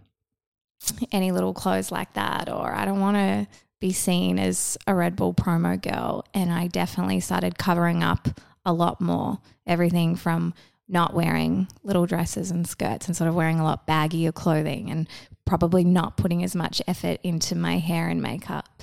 any 1.12 1.30
little 1.30 1.54
clothes 1.54 1.92
like 1.92 2.12
that, 2.14 2.48
or 2.48 2.74
I 2.74 2.84
don't 2.84 2.98
want 2.98 3.16
to 3.18 3.46
be 3.78 3.92
seen 3.92 4.40
as 4.40 4.76
a 4.88 4.96
Red 4.96 5.14
Bull 5.14 5.32
promo 5.32 5.80
girl. 5.80 6.24
And 6.34 6.52
I 6.52 6.66
definitely 6.66 7.20
started 7.20 7.56
covering 7.56 8.02
up 8.02 8.40
a 8.66 8.72
lot 8.72 9.00
more. 9.00 9.38
Everything 9.64 10.16
from 10.16 10.54
not 10.88 11.14
wearing 11.14 11.68
little 11.84 12.04
dresses 12.04 12.50
and 12.50 12.68
skirts 12.68 13.06
and 13.06 13.16
sort 13.16 13.28
of 13.28 13.36
wearing 13.36 13.60
a 13.60 13.64
lot 13.64 13.86
baggier 13.86 14.34
clothing 14.34 14.90
and 14.90 15.08
probably 15.44 15.84
not 15.84 16.16
putting 16.16 16.42
as 16.42 16.56
much 16.56 16.82
effort 16.88 17.20
into 17.22 17.54
my 17.54 17.78
hair 17.78 18.08
and 18.08 18.20
makeup. 18.20 18.82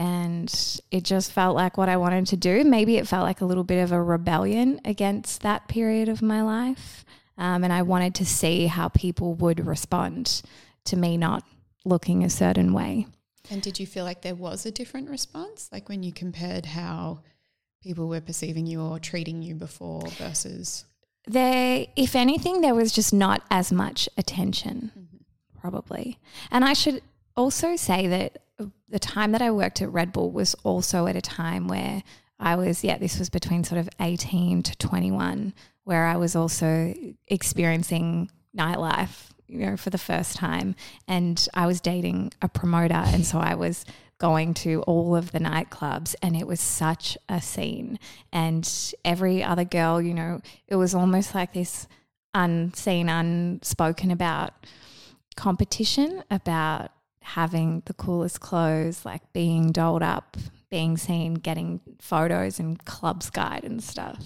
And 0.00 0.80
it 0.90 1.04
just 1.04 1.30
felt 1.30 1.54
like 1.54 1.76
what 1.76 1.90
I 1.90 1.98
wanted 1.98 2.26
to 2.28 2.36
do. 2.38 2.64
Maybe 2.64 2.96
it 2.96 3.06
felt 3.06 3.24
like 3.24 3.42
a 3.42 3.44
little 3.44 3.64
bit 3.64 3.82
of 3.82 3.92
a 3.92 4.02
rebellion 4.02 4.80
against 4.82 5.42
that 5.42 5.68
period 5.68 6.08
of 6.08 6.22
my 6.22 6.40
life. 6.40 7.04
Um, 7.36 7.64
and 7.64 7.72
I 7.72 7.82
wanted 7.82 8.14
to 8.14 8.24
see 8.24 8.66
how 8.66 8.88
people 8.88 9.34
would 9.34 9.66
respond 9.66 10.40
to 10.84 10.96
me 10.96 11.18
not 11.18 11.44
looking 11.84 12.24
a 12.24 12.30
certain 12.30 12.72
way. 12.72 13.08
And 13.50 13.60
did 13.60 13.78
you 13.78 13.86
feel 13.86 14.04
like 14.04 14.22
there 14.22 14.34
was 14.34 14.64
a 14.64 14.70
different 14.70 15.10
response? 15.10 15.68
Like 15.70 15.90
when 15.90 16.02
you 16.02 16.12
compared 16.14 16.64
how 16.64 17.20
people 17.82 18.08
were 18.08 18.22
perceiving 18.22 18.64
you 18.64 18.80
or 18.80 18.98
treating 18.98 19.42
you 19.42 19.54
before 19.54 20.06
versus 20.18 20.86
there 21.26 21.86
if 21.96 22.16
anything 22.16 22.60
there 22.60 22.74
was 22.74 22.92
just 22.92 23.12
not 23.12 23.42
as 23.50 23.70
much 23.70 24.08
attention 24.16 24.90
probably 25.60 26.18
and 26.50 26.64
i 26.64 26.72
should 26.72 27.02
also 27.36 27.76
say 27.76 28.06
that 28.06 28.42
the 28.88 28.98
time 28.98 29.32
that 29.32 29.42
i 29.42 29.50
worked 29.50 29.80
at 29.82 29.92
red 29.92 30.12
bull 30.12 30.30
was 30.30 30.54
also 30.64 31.06
at 31.06 31.16
a 31.16 31.22
time 31.22 31.68
where 31.68 32.02
i 32.38 32.54
was 32.54 32.82
yeah 32.84 32.98
this 32.98 33.18
was 33.18 33.30
between 33.30 33.64
sort 33.64 33.78
of 33.78 33.88
18 34.00 34.62
to 34.62 34.76
21 34.76 35.54
where 35.84 36.06
i 36.06 36.16
was 36.16 36.34
also 36.34 36.94
experiencing 37.28 38.30
nightlife 38.56 39.30
you 39.50 39.58
know 39.66 39.76
for 39.76 39.90
the 39.90 39.98
first 39.98 40.36
time. 40.36 40.74
And 41.08 41.46
i 41.54 41.66
was 41.66 41.80
dating 41.80 42.32
a 42.40 42.48
promoter 42.48 42.94
and 42.94 43.26
so 43.26 43.38
i 43.38 43.54
was 43.54 43.84
going 44.18 44.52
to 44.52 44.82
all 44.82 45.16
of 45.16 45.32
the 45.32 45.38
nightclubs 45.38 46.14
and 46.22 46.36
it 46.36 46.46
was 46.46 46.60
such 46.60 47.16
a 47.28 47.40
scene. 47.40 47.98
And 48.32 48.92
every 49.04 49.42
other 49.42 49.64
girl 49.64 50.00
you 50.00 50.14
know 50.14 50.40
it 50.68 50.76
was 50.76 50.94
almost 50.94 51.34
like 51.34 51.52
this 51.52 51.88
unseen 52.32 53.08
unspoken 53.08 54.10
about 54.10 54.54
competition 55.36 56.22
about 56.30 56.92
having 57.22 57.82
the 57.86 57.94
coolest 57.94 58.40
clothes 58.40 59.04
like 59.04 59.32
being 59.32 59.72
dolled 59.72 60.02
up 60.02 60.36
being 60.70 60.96
seen 60.96 61.34
getting 61.34 61.80
photos 62.00 62.58
and 62.58 62.84
clubs 62.84 63.30
guide 63.30 63.64
and 63.64 63.82
stuff 63.82 64.24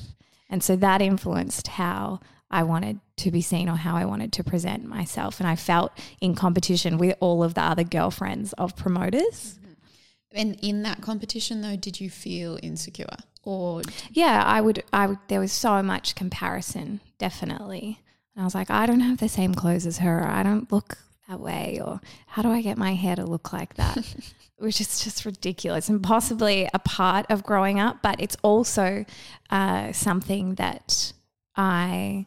and 0.49 0.63
so 0.63 0.77
that 0.77 1.03
influenced 1.03 1.69
how 1.69 2.21
I 2.55 2.63
wanted 2.63 3.01
to 3.17 3.33
be 3.33 3.41
seen 3.41 3.69
or 3.69 3.75
how 3.75 3.97
I 3.97 4.05
wanted 4.05 4.33
to 4.35 4.45
present 4.45 4.85
myself. 4.85 5.41
And 5.41 5.49
I 5.49 5.57
felt 5.57 5.91
in 6.21 6.37
competition 6.37 6.99
with 6.99 7.17
all 7.19 7.43
of 7.43 7.55
the 7.55 7.63
other 7.63 7.83
girlfriends 7.83 8.53
of 8.53 8.77
promoters. 8.77 9.59
Mm-hmm. 9.59 10.37
and 10.37 10.59
in 10.63 10.83
that 10.85 11.01
competition 11.01 11.63
though 11.63 11.75
did 11.77 12.01
you 12.01 12.09
feel 12.11 12.59
insecure 12.63 13.17
or 13.43 13.83
Yeah, 14.13 14.43
I 14.45 14.61
would, 14.61 14.85
I 14.93 15.09
would, 15.09 15.19
there 15.29 15.41
was 15.41 15.53
so 15.53 15.83
much 15.83 16.15
comparison, 16.15 17.01
definitely. 17.19 18.01
And 18.35 18.43
I 18.43 18.45
was 18.45 18.55
like, 18.55 18.71
I 18.71 18.87
don't 18.87 19.01
have 19.01 19.19
the 19.19 19.29
same 19.29 19.55
clothes 19.55 19.87
as 19.87 19.99
her. 19.99 20.27
I 20.27 20.43
don't 20.43 20.71
look 20.73 20.99
that 21.29 21.41
way. 21.41 21.81
Or 21.85 22.01
how 22.27 22.43
do 22.43 22.51
I 22.51 22.63
get 22.63 22.79
my 22.79 22.95
hair 22.95 23.17
to 23.17 23.25
look 23.25 23.53
like 23.53 23.75
that? 23.75 23.99
Which 24.59 24.81
is 24.81 25.03
just 25.03 25.25
ridiculous 25.25 25.89
and 25.89 26.03
possibly 26.03 26.69
a 26.73 26.79
part 26.79 27.27
of 27.29 27.43
growing 27.43 27.81
up. 27.81 28.03
But 28.03 28.21
it's 28.21 28.37
also 28.43 29.05
uh, 29.51 29.93
something 29.93 30.55
that 30.55 31.13
I 31.57 32.27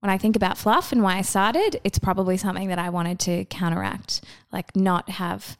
when 0.00 0.10
I 0.10 0.18
think 0.18 0.36
about 0.36 0.58
fluff 0.58 0.92
and 0.92 1.02
why 1.02 1.16
I 1.16 1.22
started, 1.22 1.80
it's 1.82 1.98
probably 1.98 2.36
something 2.36 2.68
that 2.68 2.78
I 2.78 2.90
wanted 2.90 3.18
to 3.20 3.44
counteract, 3.46 4.22
like 4.52 4.76
not 4.76 5.08
have 5.08 5.56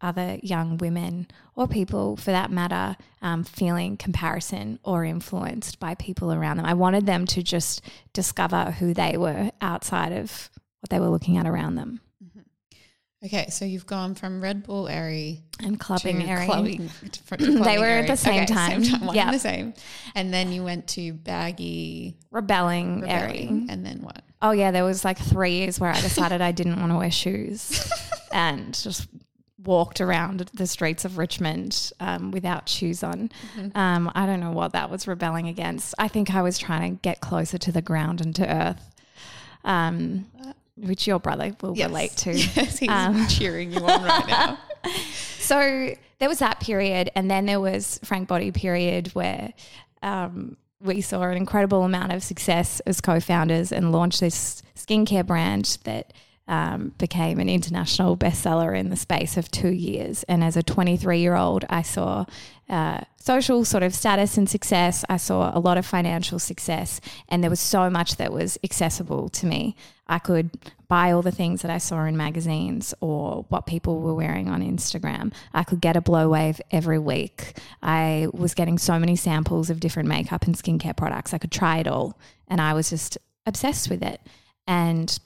other 0.00 0.38
young 0.42 0.76
women 0.76 1.26
or 1.56 1.66
people 1.66 2.16
for 2.16 2.30
that 2.30 2.50
matter 2.50 2.96
um, 3.22 3.42
feeling 3.42 3.96
comparison 3.96 4.78
or 4.84 5.04
influenced 5.04 5.80
by 5.80 5.94
people 5.94 6.32
around 6.32 6.58
them. 6.58 6.66
I 6.66 6.74
wanted 6.74 7.06
them 7.06 7.26
to 7.28 7.42
just 7.42 7.82
discover 8.12 8.72
who 8.72 8.92
they 8.92 9.16
were 9.16 9.50
outside 9.60 10.12
of 10.12 10.50
what 10.84 10.90
they 10.90 11.00
were 11.00 11.08
looking 11.08 11.38
at 11.38 11.46
around 11.46 11.76
them. 11.76 11.98
okay 13.24 13.46
so 13.48 13.64
you've 13.64 13.86
gone 13.86 14.14
from 14.14 14.42
red 14.42 14.62
bull 14.64 14.86
airy 14.86 15.42
And 15.60 15.80
clubbing 15.80 16.20
to 16.20 16.26
area. 16.26 16.44
clubbing, 16.44 16.90
to 17.12 17.22
fr- 17.22 17.36
They 17.36 17.56
clubbing 17.56 17.80
were 17.80 17.86
at 17.86 18.06
the 18.06 18.16
same 18.18 18.42
Okay, 18.42 18.52
time. 18.52 18.82
one 19.06 19.16
Yeah. 19.16 19.26
and 19.28 19.34
the 19.34 19.38
same 19.38 19.72
and 20.14 20.32
then 20.32 20.52
you 20.52 20.62
went 20.62 20.86
to 20.88 21.14
baggy 21.14 22.18
Rebelling, 22.30 23.00
rebelling, 23.00 23.10
airing. 23.38 23.66
and 23.70 23.84
then 23.86 24.02
what 24.02 24.22
Oh 24.42 24.50
yeah, 24.50 24.72
there 24.72 24.84
was 24.84 25.06
like 25.06 25.16
three 25.18 25.52
years 25.52 25.80
where 25.80 25.90
I 25.90 25.98
decided 26.02 26.42
I 26.42 26.52
didn't 26.52 26.78
want 26.78 26.92
to 26.92 26.98
wear 26.98 27.10
shoes 27.10 27.90
and 28.32 28.74
just 28.74 29.08
walked 29.64 30.02
around 30.02 30.40
the 30.52 30.66
streets 30.66 31.06
of 31.06 31.16
Richmond 31.16 31.92
um, 31.98 32.30
without 32.30 32.68
shoes 32.68 33.02
on. 33.02 33.30
Um, 33.74 34.12
I 34.14 34.26
don't 34.26 34.40
know 34.40 34.50
what 34.52 34.72
that 34.72 34.90
was 34.90 35.08
rebelling 35.08 35.48
against. 35.48 35.94
I 35.98 36.08
think 36.08 36.34
I 36.34 36.42
was 36.42 36.58
trying 36.58 36.96
to 36.96 37.00
get 37.00 37.22
closer 37.22 37.56
to 37.56 37.72
the 37.72 37.80
ground 37.80 38.20
and 38.20 38.34
to 38.36 38.46
earth, 38.46 38.90
um, 39.64 40.26
which 40.76 41.06
your 41.06 41.18
brother 41.20 41.54
will 41.62 41.76
Yes. 41.76 41.88
relate 41.88 42.16
to. 42.18 42.32
yes 42.38 42.78
he's 42.78 42.88
Um, 42.90 43.26
cheering 43.28 43.72
you 43.72 43.78
on 43.80 44.04
right 44.04 44.26
now 44.28 44.58
So 45.38 45.94
there 46.18 46.28
was 46.28 46.38
that 46.38 46.60
period, 46.60 47.10
and 47.14 47.30
then 47.30 47.46
there 47.46 47.60
was 47.60 48.00
Frank 48.04 48.28
Body 48.28 48.50
period 48.50 49.08
where 49.14 49.52
um, 50.02 50.56
we 50.80 51.00
saw 51.00 51.22
an 51.22 51.36
incredible 51.36 51.82
amount 51.84 52.12
of 52.12 52.22
success 52.22 52.80
as 52.80 53.00
co-founders 53.00 53.70
and 53.72 53.92
launched 53.92 54.20
this 54.20 54.62
skincare 54.76 55.26
brand 55.26 55.78
that 55.84 56.12
um, 56.46 56.92
became 56.98 57.38
an 57.38 57.48
international 57.48 58.16
bestseller 58.16 58.78
in 58.78 58.90
the 58.90 58.96
space 58.96 59.36
of 59.36 59.50
two 59.50 59.70
years. 59.70 60.24
And 60.24 60.44
as 60.44 60.56
a 60.56 60.62
23-year-old, 60.62 61.64
I 61.70 61.82
saw 61.82 62.26
uh, 62.68 63.00
social 63.18 63.64
sort 63.64 63.82
of 63.82 63.94
status 63.94 64.36
and 64.36 64.48
success. 64.48 65.04
I 65.08 65.16
saw 65.16 65.56
a 65.56 65.60
lot 65.60 65.78
of 65.78 65.86
financial 65.86 66.38
success, 66.38 67.00
and 67.28 67.42
there 67.42 67.50
was 67.50 67.60
so 67.60 67.88
much 67.88 68.16
that 68.16 68.32
was 68.32 68.58
accessible 68.62 69.28
to 69.30 69.46
me. 69.46 69.74
I 70.06 70.18
could 70.18 70.50
buy 70.86 71.12
all 71.12 71.22
the 71.22 71.30
things 71.30 71.62
that 71.62 71.70
I 71.70 71.78
saw 71.78 72.04
in 72.04 72.16
magazines 72.16 72.92
or 73.00 73.46
what 73.48 73.66
people 73.66 74.00
were 74.00 74.14
wearing 74.14 74.48
on 74.48 74.62
Instagram. 74.62 75.32
I 75.54 75.64
could 75.64 75.80
get 75.80 75.96
a 75.96 76.02
blow 76.02 76.28
wave 76.28 76.60
every 76.70 76.98
week. 76.98 77.58
I 77.82 78.28
was 78.32 78.52
getting 78.52 78.76
so 78.76 78.98
many 78.98 79.16
samples 79.16 79.70
of 79.70 79.80
different 79.80 80.10
makeup 80.10 80.44
and 80.44 80.54
skincare 80.54 80.96
products. 80.96 81.32
I 81.32 81.38
could 81.38 81.52
try 81.52 81.78
it 81.78 81.86
all, 81.86 82.18
and 82.48 82.60
I 82.60 82.74
was 82.74 82.90
just 82.90 83.16
obsessed 83.46 83.88
with 83.88 84.02
it. 84.02 84.20
And 84.66 85.18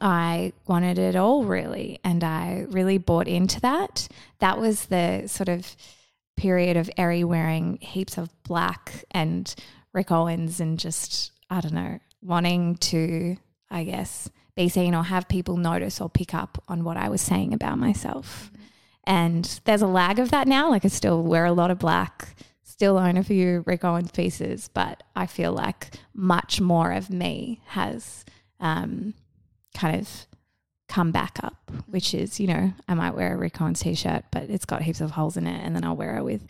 I 0.00 0.52
wanted 0.66 0.98
it 0.98 1.16
all 1.16 1.44
really, 1.44 1.98
and 2.04 2.22
I 2.22 2.66
really 2.68 2.98
bought 2.98 3.28
into 3.28 3.60
that. 3.60 4.08
That 4.38 4.58
was 4.58 4.86
the 4.86 5.26
sort 5.26 5.48
of 5.48 5.76
period 6.36 6.76
of 6.76 6.90
Eri 6.96 7.24
wearing 7.24 7.78
heaps 7.80 8.16
of 8.16 8.30
black 8.44 9.04
and 9.10 9.54
Rick 9.92 10.10
Owens 10.10 10.60
and 10.60 10.78
just, 10.78 11.32
I 11.50 11.60
don't 11.60 11.74
know, 11.74 11.98
wanting 12.22 12.76
to, 12.76 13.36
I 13.70 13.84
guess, 13.84 14.30
be 14.56 14.68
seen 14.68 14.94
or 14.94 15.04
have 15.04 15.28
people 15.28 15.56
notice 15.56 16.00
or 16.00 16.08
pick 16.08 16.34
up 16.34 16.62
on 16.68 16.84
what 16.84 16.96
I 16.96 17.08
was 17.08 17.20
saying 17.20 17.52
about 17.52 17.78
myself. 17.78 18.50
And 19.04 19.60
there's 19.64 19.82
a 19.82 19.86
lag 19.86 20.18
of 20.18 20.30
that 20.30 20.46
now. 20.46 20.70
Like 20.70 20.84
I 20.84 20.88
still 20.88 21.22
wear 21.22 21.44
a 21.44 21.52
lot 21.52 21.70
of 21.70 21.78
black, 21.78 22.34
still 22.62 22.96
own 22.96 23.16
a 23.16 23.24
few 23.24 23.62
Rick 23.66 23.84
Owens 23.84 24.10
pieces, 24.10 24.70
but 24.72 25.02
I 25.16 25.26
feel 25.26 25.52
like 25.52 25.94
much 26.14 26.60
more 26.60 26.92
of 26.92 27.10
me 27.10 27.60
has 27.66 28.24
um, 28.60 29.14
kind 29.80 30.00
of 30.00 30.26
come 30.88 31.10
back 31.12 31.38
up, 31.42 31.70
which 31.86 32.12
is, 32.14 32.38
you 32.38 32.46
know, 32.48 32.72
I 32.88 32.94
might 32.94 33.14
wear 33.14 33.34
a 33.34 33.36
Rick 33.36 33.60
Owens 33.60 33.80
t-shirt, 33.80 34.24
but 34.30 34.50
it's 34.50 34.64
got 34.64 34.82
heaps 34.82 35.00
of 35.00 35.12
holes 35.12 35.36
in 35.36 35.46
it, 35.46 35.64
and 35.64 35.74
then 35.74 35.84
I'll 35.84 35.96
wear 35.96 36.18
it 36.18 36.24
with 36.24 36.42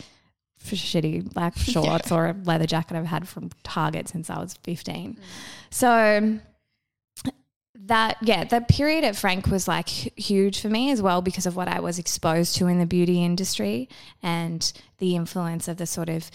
shitty 0.64 1.32
black 1.32 1.56
shorts 1.58 2.10
or 2.10 2.28
a 2.28 2.37
leather 2.44 2.66
jacket 2.66 2.96
I've 2.96 3.06
had 3.06 3.28
from 3.28 3.50
Target 3.62 4.08
since 4.08 4.30
I 4.30 4.38
was 4.38 4.54
15. 4.64 5.14
Mm. 5.14 5.18
So 5.70 6.40
that 7.87 8.16
yeah 8.20 8.44
that 8.44 8.68
period 8.68 9.02
at 9.02 9.16
frank 9.16 9.46
was 9.46 9.66
like 9.66 9.88
huge 9.88 10.60
for 10.60 10.68
me 10.68 10.92
as 10.92 11.00
well 11.00 11.22
because 11.22 11.46
of 11.46 11.56
what 11.56 11.66
i 11.66 11.80
was 11.80 11.99
exposed 11.99 12.54
to 12.54 12.66
in 12.66 12.78
the 12.78 12.87
beauty 12.87 13.25
industry 13.25 13.88
and 14.22 14.75
the 14.99 15.16
influence 15.16 15.66
of 15.66 15.78
the 15.78 15.87
sort 15.87 16.08
of 16.08 16.30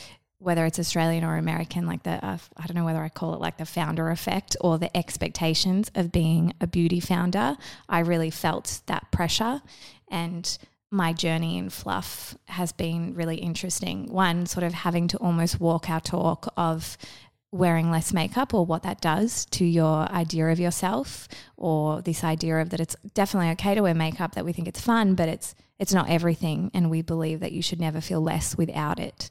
whether 0.45 0.65
it's 0.65 0.79
australian 0.79 1.23
or 1.23 1.37
american 1.37 1.85
like 1.85 2.03
the 2.03 2.23
uh, 2.25 2.37
i 2.57 2.65
don't 2.65 2.75
know 2.75 2.85
whether 2.85 3.03
i 3.03 3.09
call 3.09 3.33
it 3.33 3.39
like 3.39 3.57
the 3.57 3.65
founder 3.65 4.09
effect 4.09 4.55
or 4.61 4.77
the 4.77 4.95
expectations 4.95 5.91
of 5.95 6.11
being 6.11 6.53
a 6.61 6.67
beauty 6.67 6.99
founder 6.99 7.57
i 7.89 7.99
really 7.99 8.29
felt 8.29 8.81
that 8.85 9.11
pressure. 9.11 9.61
And 10.09 10.57
my 10.91 11.13
journey 11.13 11.57
in 11.57 11.69
fluff 11.69 12.37
has 12.45 12.71
been 12.71 13.15
really 13.15 13.37
interesting. 13.37 14.11
One 14.11 14.45
sort 14.45 14.63
of 14.63 14.73
having 14.73 15.07
to 15.09 15.17
almost 15.17 15.59
walk 15.59 15.89
our 15.89 15.99
talk 15.99 16.53
of 16.55 16.97
wearing 17.51 17.89
less 17.89 18.13
makeup 18.13 18.53
or 18.53 18.65
what 18.65 18.83
that 18.83 19.01
does 19.01 19.45
to 19.45 19.65
your 19.65 20.11
idea 20.11 20.47
of 20.47 20.59
yourself 20.59 21.27
or 21.55 22.01
this 22.01 22.21
idea 22.23 22.57
of 22.57 22.69
that 22.69 22.81
it's 22.81 22.97
definitely 23.13 23.49
okay 23.49 23.73
to 23.73 23.81
wear 23.81 23.93
makeup 23.93 24.35
that 24.35 24.43
we 24.43 24.51
think 24.51 24.67
it's 24.67 24.81
fun 24.81 25.15
but 25.15 25.29
it's 25.29 25.55
it's 25.79 25.93
not 25.93 26.09
everything 26.09 26.69
and 26.73 26.89
we 26.89 27.01
believe 27.01 27.39
that 27.39 27.53
you 27.53 27.61
should 27.61 27.79
never 27.79 28.01
feel 28.01 28.19
less 28.19 28.57
without 28.57 28.99
it 28.99 29.29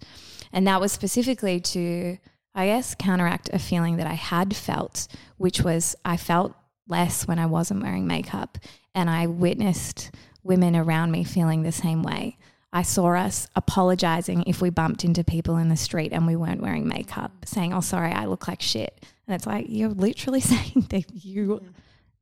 and 0.55 0.67
that 0.67 0.81
was 0.81 0.93
specifically 0.93 1.61
to 1.61 2.17
i 2.55 2.67
guess 2.67 2.95
counteract 2.95 3.51
a 3.53 3.59
feeling 3.59 3.97
that 3.99 4.07
i 4.07 4.15
had 4.15 4.57
felt 4.57 5.07
which 5.37 5.61
was 5.61 5.95
i 6.05 6.17
felt 6.17 6.55
less 6.89 7.29
when 7.29 7.39
i 7.39 7.45
wasn't 7.45 7.83
wearing 7.83 8.07
makeup 8.07 8.57
and 8.95 9.11
i 9.11 9.27
witnessed 9.27 10.11
women 10.43 10.75
around 10.75 11.11
me 11.11 11.25
feeling 11.25 11.63
the 11.63 11.73
same 11.73 12.03
way 12.03 12.39
I 12.75 12.83
saw 12.83 13.15
us 13.15 13.47
apologizing 13.55 14.43
if 14.49 14.61
we 14.61 14.69
bumped 14.69 15.05
into 15.05 15.23
people 15.23 15.59
in 15.59 15.69
the 15.69 15.77
street 15.77 16.13
and 16.13 16.27
we 16.27 16.35
weren't 16.35 16.61
wearing 16.61 16.89
makeup, 16.89 17.31
mm-hmm. 17.31 17.47
saying, 17.47 17.73
Oh, 17.73 17.81
sorry, 17.81 18.11
I 18.11 18.25
look 18.25 18.49
like 18.49 18.61
shit. 18.61 19.07
And 19.29 19.35
it's 19.37 19.47
like, 19.47 19.67
you're 19.69 19.91
literally 19.91 20.41
saying 20.41 20.89
that 20.91 21.05
you 21.25 21.61
mm. 21.63 21.69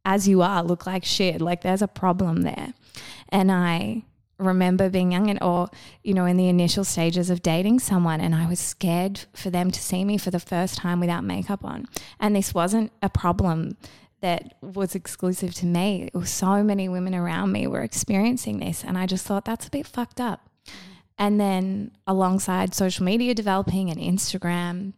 as 0.05 0.29
you 0.29 0.43
are, 0.43 0.63
look 0.63 0.87
like 0.87 1.07
shit. 1.07 1.41
Like 1.41 1.63
there's 1.63 1.81
a 1.81 1.89
problem 1.89 2.43
there. 2.43 2.75
And 3.31 3.51
I 3.51 4.05
remember 4.39 4.89
being 4.89 5.13
young 5.13 5.31
and 5.31 5.43
or 5.43 5.69
you 6.03 6.15
know 6.15 6.25
in 6.25 6.37
the 6.37 6.49
initial 6.49 6.85
stages 6.85 7.31
of 7.31 7.43
dating 7.43 7.79
someone 7.79 8.21
and 8.21 8.35
I 8.35 8.47
was 8.47 8.59
scared 8.59 9.21
for 9.35 9.51
them 9.51 9.71
to 9.71 9.81
see 9.81 10.05
me 10.05 10.19
for 10.19 10.31
the 10.31 10.41
first 10.41 10.79
time 10.79 11.01
without 11.01 11.25
makeup 11.25 11.65
on. 11.65 11.87
And 12.19 12.35
this 12.35 12.55
wasn't 12.55 12.93
a 13.03 13.09
problem 13.09 13.77
that 14.21 14.55
was 14.61 14.95
exclusive 14.95 15.53
to 15.55 15.67
me. 15.67 16.09
So 16.25 16.63
many 16.63 16.89
women 16.89 17.15
around 17.15 17.53
me 17.53 17.67
were 17.67 17.83
experiencing 17.83 18.59
this 18.59 18.85
and 18.85 18.97
I 18.97 19.07
just 19.07 19.27
thought 19.27 19.45
that's 19.45 19.67
a 19.67 19.71
bit 19.71 19.87
fucked 19.87 20.21
up. 20.21 20.49
And 21.19 21.41
then 21.41 21.93
alongside 22.07 22.75
social 22.75 23.05
media 23.05 23.35
developing 23.35 23.91
and 23.91 24.01
Instagram 24.01 24.95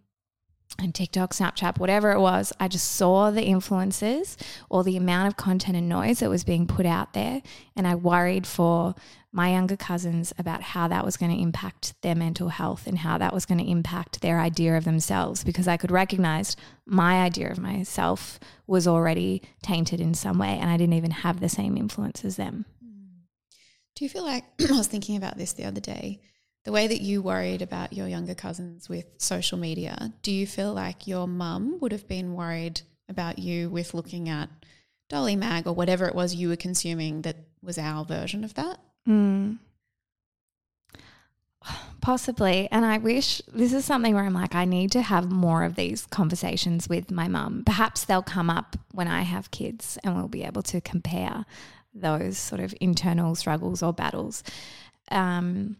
and 0.78 0.94
TikTok, 0.94 1.32
Snapchat, 1.32 1.78
whatever 1.78 2.12
it 2.12 2.20
was, 2.20 2.52
I 2.58 2.68
just 2.68 2.92
saw 2.92 3.30
the 3.30 3.44
influences 3.44 4.36
or 4.68 4.82
the 4.82 4.96
amount 4.96 5.28
of 5.28 5.36
content 5.36 5.76
and 5.76 5.88
noise 5.88 6.18
that 6.18 6.30
was 6.30 6.42
being 6.42 6.66
put 6.66 6.84
out 6.84 7.12
there. 7.12 7.42
And 7.76 7.86
I 7.86 7.94
worried 7.94 8.46
for 8.46 8.94
my 9.30 9.50
younger 9.50 9.76
cousins 9.76 10.32
about 10.38 10.62
how 10.62 10.86
that 10.88 11.04
was 11.04 11.16
going 11.16 11.34
to 11.34 11.40
impact 11.40 11.94
their 12.02 12.14
mental 12.14 12.48
health 12.50 12.86
and 12.86 12.98
how 12.98 13.18
that 13.18 13.32
was 13.32 13.46
going 13.46 13.58
to 13.58 13.68
impact 13.68 14.20
their 14.20 14.40
idea 14.40 14.76
of 14.76 14.84
themselves 14.84 15.42
because 15.42 15.66
I 15.66 15.76
could 15.76 15.90
recognize 15.90 16.56
my 16.86 17.22
idea 17.22 17.50
of 17.50 17.58
myself 17.58 18.38
was 18.66 18.86
already 18.86 19.42
tainted 19.62 20.00
in 20.00 20.14
some 20.14 20.38
way 20.38 20.56
and 20.60 20.70
I 20.70 20.76
didn't 20.76 20.94
even 20.94 21.10
have 21.10 21.40
the 21.40 21.48
same 21.48 21.76
influence 21.76 22.24
as 22.24 22.36
them. 22.36 22.64
Mm. 22.84 23.22
Do 23.96 24.04
you 24.04 24.08
feel 24.08 24.24
like 24.24 24.44
I 24.70 24.76
was 24.76 24.86
thinking 24.86 25.16
about 25.16 25.36
this 25.36 25.52
the 25.52 25.64
other 25.64 25.80
day? 25.80 26.20
The 26.64 26.72
way 26.72 26.86
that 26.86 27.00
you 27.00 27.20
worried 27.22 27.62
about 27.62 27.92
your 27.92 28.08
younger 28.08 28.34
cousins 28.34 28.88
with 28.88 29.04
social 29.18 29.58
media, 29.58 30.12
do 30.22 30.32
you 30.32 30.46
feel 30.46 30.72
like 30.72 31.06
your 31.06 31.28
mum 31.28 31.78
would 31.80 31.92
have 31.92 32.08
been 32.08 32.34
worried 32.34 32.80
about 33.08 33.38
you 33.38 33.68
with 33.68 33.94
looking 33.94 34.28
at 34.28 34.48
Dolly 35.10 35.36
Mag 35.36 35.66
or 35.66 35.74
whatever 35.74 36.06
it 36.06 36.14
was 36.14 36.34
you 36.34 36.48
were 36.48 36.56
consuming 36.56 37.22
that 37.22 37.36
was 37.62 37.76
our 37.78 38.04
version 38.04 38.44
of 38.44 38.54
that? 38.54 38.78
Mm. 39.06 39.58
Possibly. 42.00 42.68
And 42.70 42.84
I 42.84 42.98
wish 42.98 43.40
this 43.52 43.72
is 43.72 43.84
something 43.84 44.14
where 44.14 44.24
I'm 44.24 44.34
like, 44.34 44.54
I 44.54 44.64
need 44.64 44.92
to 44.92 45.02
have 45.02 45.30
more 45.30 45.64
of 45.64 45.74
these 45.74 46.06
conversations 46.06 46.88
with 46.88 47.10
my 47.10 47.28
mum. 47.28 47.62
Perhaps 47.64 48.04
they'll 48.04 48.22
come 48.22 48.50
up 48.50 48.76
when 48.92 49.08
I 49.08 49.22
have 49.22 49.50
kids 49.50 49.98
and 50.04 50.14
we'll 50.14 50.28
be 50.28 50.44
able 50.44 50.62
to 50.64 50.80
compare 50.80 51.44
those 51.94 52.36
sort 52.36 52.60
of 52.60 52.74
internal 52.80 53.34
struggles 53.34 53.82
or 53.82 53.92
battles. 53.92 54.42
Um, 55.10 55.76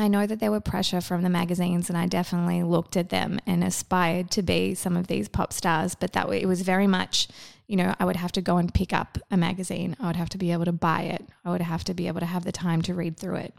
I 0.00 0.08
know 0.08 0.26
that 0.26 0.40
there 0.40 0.50
were 0.50 0.60
pressure 0.60 1.00
from 1.00 1.22
the 1.22 1.28
magazines, 1.28 1.88
and 1.88 1.98
I 1.98 2.06
definitely 2.06 2.62
looked 2.62 2.96
at 2.96 3.10
them 3.10 3.40
and 3.46 3.64
aspired 3.64 4.30
to 4.32 4.42
be 4.42 4.74
some 4.74 4.96
of 4.96 5.06
these 5.06 5.28
pop 5.28 5.52
stars. 5.52 5.94
But 5.94 6.12
that 6.12 6.28
it 6.30 6.46
was 6.46 6.62
very 6.62 6.86
much, 6.86 7.28
you 7.66 7.76
know, 7.76 7.94
I 7.98 8.04
would 8.04 8.16
have 8.16 8.32
to 8.32 8.40
go 8.40 8.58
and 8.58 8.72
pick 8.72 8.92
up 8.92 9.18
a 9.30 9.36
magazine. 9.36 9.96
I 9.98 10.06
would 10.06 10.16
have 10.16 10.28
to 10.30 10.38
be 10.38 10.52
able 10.52 10.66
to 10.66 10.72
buy 10.72 11.02
it. 11.02 11.26
I 11.44 11.50
would 11.50 11.62
have 11.62 11.84
to 11.84 11.94
be 11.94 12.06
able 12.06 12.20
to 12.20 12.26
have 12.26 12.44
the 12.44 12.52
time 12.52 12.82
to 12.82 12.94
read 12.94 13.16
through 13.16 13.36
it. 13.36 13.54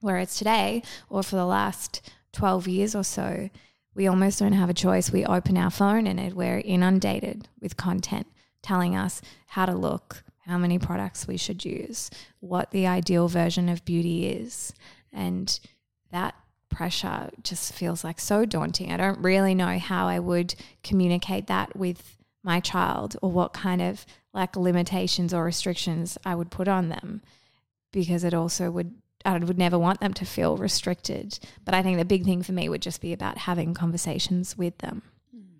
Whereas 0.00 0.36
today, 0.36 0.82
or 1.10 1.22
for 1.22 1.36
the 1.36 1.44
last 1.44 2.00
twelve 2.32 2.68
years 2.68 2.94
or 2.94 3.02
so, 3.02 3.50
we 3.94 4.06
almost 4.06 4.38
don't 4.38 4.52
have 4.52 4.70
a 4.70 4.74
choice. 4.74 5.10
We 5.10 5.24
open 5.24 5.58
our 5.58 5.70
phone 5.70 6.06
and 6.06 6.34
we're 6.34 6.60
inundated 6.60 7.48
with 7.60 7.76
content 7.76 8.28
telling 8.62 8.94
us 8.94 9.20
how 9.48 9.66
to 9.66 9.74
look, 9.74 10.22
how 10.46 10.58
many 10.58 10.78
products 10.78 11.26
we 11.26 11.36
should 11.36 11.64
use, 11.64 12.10
what 12.38 12.70
the 12.70 12.86
ideal 12.86 13.26
version 13.26 13.68
of 13.68 13.84
beauty 13.84 14.28
is. 14.28 14.72
And 15.12 15.58
that 16.10 16.34
pressure 16.68 17.30
just 17.42 17.72
feels 17.72 18.04
like 18.04 18.20
so 18.20 18.44
daunting. 18.44 18.92
I 18.92 18.96
don't 18.96 19.18
really 19.18 19.54
know 19.54 19.78
how 19.78 20.06
I 20.06 20.18
would 20.18 20.54
communicate 20.82 21.46
that 21.46 21.76
with 21.76 22.16
my 22.42 22.60
child 22.60 23.16
or 23.22 23.30
what 23.30 23.52
kind 23.52 23.82
of 23.82 24.06
like 24.32 24.56
limitations 24.56 25.34
or 25.34 25.44
restrictions 25.44 26.16
I 26.24 26.34
would 26.34 26.50
put 26.50 26.68
on 26.68 26.88
them 26.88 27.22
because 27.92 28.24
it 28.24 28.34
also 28.34 28.70
would 28.70 28.94
I 29.24 29.36
would 29.36 29.58
never 29.58 29.78
want 29.78 30.00
them 30.00 30.14
to 30.14 30.24
feel 30.24 30.56
restricted. 30.56 31.38
But 31.64 31.74
I 31.74 31.82
think 31.82 31.98
the 31.98 32.04
big 32.04 32.24
thing 32.24 32.42
for 32.42 32.52
me 32.52 32.68
would 32.68 32.80
just 32.80 33.00
be 33.00 33.12
about 33.12 33.36
having 33.36 33.74
conversations 33.74 34.56
with 34.56 34.78
them. 34.78 35.02
Mm. 35.36 35.58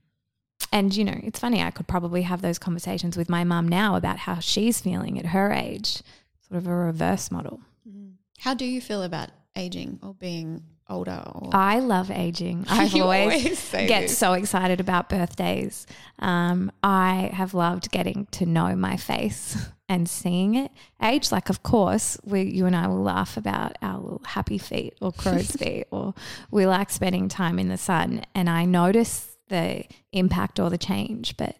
And 0.72 0.96
you 0.96 1.04
know, 1.04 1.18
it's 1.24 1.40
funny, 1.40 1.60
I 1.60 1.72
could 1.72 1.88
probably 1.88 2.22
have 2.22 2.40
those 2.40 2.58
conversations 2.58 3.16
with 3.16 3.28
my 3.28 3.42
mum 3.42 3.66
now 3.66 3.96
about 3.96 4.18
how 4.18 4.38
she's 4.38 4.80
feeling 4.80 5.18
at 5.18 5.26
her 5.26 5.52
age, 5.52 6.02
sort 6.48 6.58
of 6.58 6.68
a 6.68 6.74
reverse 6.74 7.32
model. 7.32 7.60
Mm. 7.86 8.12
How 8.38 8.54
do 8.54 8.64
you 8.64 8.80
feel 8.80 9.02
about 9.02 9.30
aging 9.58 9.98
or 10.02 10.14
being 10.14 10.62
older? 10.88 11.22
Or? 11.26 11.50
I 11.54 11.80
love 11.80 12.10
aging. 12.10 12.64
I've 12.68 12.94
always, 12.94 13.44
always 13.44 13.70
get 13.70 14.10
so 14.10 14.32
excited 14.32 14.80
about 14.80 15.08
birthdays. 15.08 15.86
Um, 16.18 16.72
I 16.82 17.30
have 17.32 17.54
loved 17.54 17.90
getting 17.90 18.26
to 18.32 18.46
know 18.46 18.74
my 18.76 18.96
face 18.96 19.56
and 19.88 20.08
seeing 20.08 20.54
it 20.54 20.70
age. 21.02 21.32
Like, 21.32 21.50
of 21.50 21.62
course, 21.62 22.18
we, 22.24 22.42
you 22.42 22.66
and 22.66 22.76
I 22.76 22.86
will 22.86 23.02
laugh 23.02 23.36
about 23.36 23.76
our 23.82 23.98
little 23.98 24.22
happy 24.24 24.58
feet 24.58 24.94
or 25.00 25.12
crow's 25.12 25.50
feet, 25.50 25.86
or 25.90 26.14
we 26.50 26.66
like 26.66 26.90
spending 26.90 27.28
time 27.28 27.58
in 27.58 27.68
the 27.68 27.78
sun. 27.78 28.22
And 28.34 28.48
I 28.48 28.64
notice 28.64 29.36
the 29.48 29.84
impact 30.12 30.60
or 30.60 30.70
the 30.70 30.78
change, 30.78 31.36
but 31.36 31.56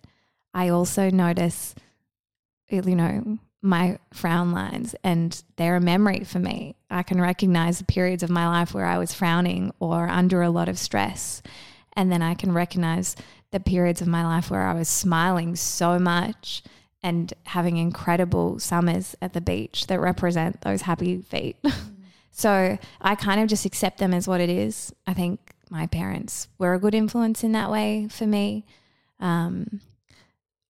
I 0.55 0.69
also 0.69 1.11
notice, 1.11 1.75
you 2.69 2.83
know, 2.83 3.39
my 3.61 3.99
frown 4.13 4.53
lines 4.53 4.95
and 5.03 5.43
they're 5.57 5.77
a 5.77 5.81
memory 5.81 6.25
for 6.25 6.39
me. 6.39 6.77
I 6.91 7.03
can 7.03 7.21
recognize 7.21 7.79
the 7.79 7.85
periods 7.85 8.23
of 8.23 8.31
my 8.31 8.47
life 8.47 8.73
where 8.73 8.87
I 8.87 8.99
was 8.99 9.13
frowning 9.13 9.73
or 9.81 10.09
under 10.09 10.43
a 10.43 10.51
lot 10.51 10.69
of 10.69 10.79
stress. 10.79 11.43
And 11.95 12.13
then 12.13 12.23
I 12.23 12.35
can 12.35 12.53
recognize 12.53 13.17
the 13.51 13.61
periods 13.61 14.01
of 14.01 14.09
my 14.09 14.25
life 14.25 14.51
where 14.51 14.63
I 14.63 14.75
was 14.75 14.89
smiling 14.89 15.57
so 15.57 15.99
much 15.99 16.63
and 17.03 17.33
having 17.45 17.77
incredible 17.77 18.59
summers 18.59 19.17
at 19.23 19.33
the 19.33 19.41
beach 19.41 19.87
that 19.87 20.01
represent 20.01 20.61
those 20.61 20.83
happy 20.83 21.23
feet. 21.23 21.57
so 22.31 22.79
I 23.01 23.15
kind 23.15 23.41
of 23.41 23.49
just 23.49 23.65
accept 23.65 23.99
them 23.99 24.15
as 24.15 24.29
what 24.29 24.41
it 24.41 24.51
is. 24.51 24.93
I 25.07 25.15
think 25.15 25.41
my 25.71 25.87
parents 25.87 26.49
were 26.59 26.75
a 26.75 26.79
good 26.79 26.95
influence 26.95 27.43
in 27.43 27.53
that 27.53 27.71
way 27.71 28.09
for 28.11 28.27
me. 28.27 28.65
Um, 29.21 29.81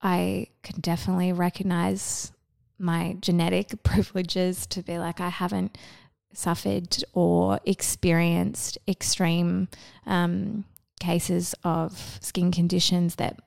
I 0.00 0.48
can 0.62 0.80
definitely 0.80 1.32
recognize 1.32 2.32
my 2.78 3.16
genetic 3.20 3.82
privileges 3.82 4.66
to 4.68 4.82
be 4.82 4.98
like, 4.98 5.20
I 5.20 5.28
haven't 5.28 5.76
suffered 6.32 7.02
or 7.12 7.58
experienced 7.64 8.78
extreme 8.86 9.68
um, 10.06 10.64
cases 11.00 11.54
of 11.64 12.18
skin 12.20 12.52
conditions 12.52 13.16
that 13.16 13.40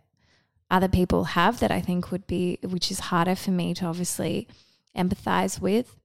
other 0.70 0.88
people 0.88 1.26
have 1.26 1.60
that 1.60 1.72
I 1.72 1.82
think 1.82 2.12
would 2.12 2.26
be, 2.28 2.58
which 2.64 2.92
is 2.92 3.00
harder 3.00 3.36
for 3.36 3.52
me 3.52 3.74
to 3.76 3.86
obviously 3.86 4.48
empathize 4.98 5.60
with. 5.60 5.96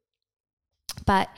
But 1.06 1.28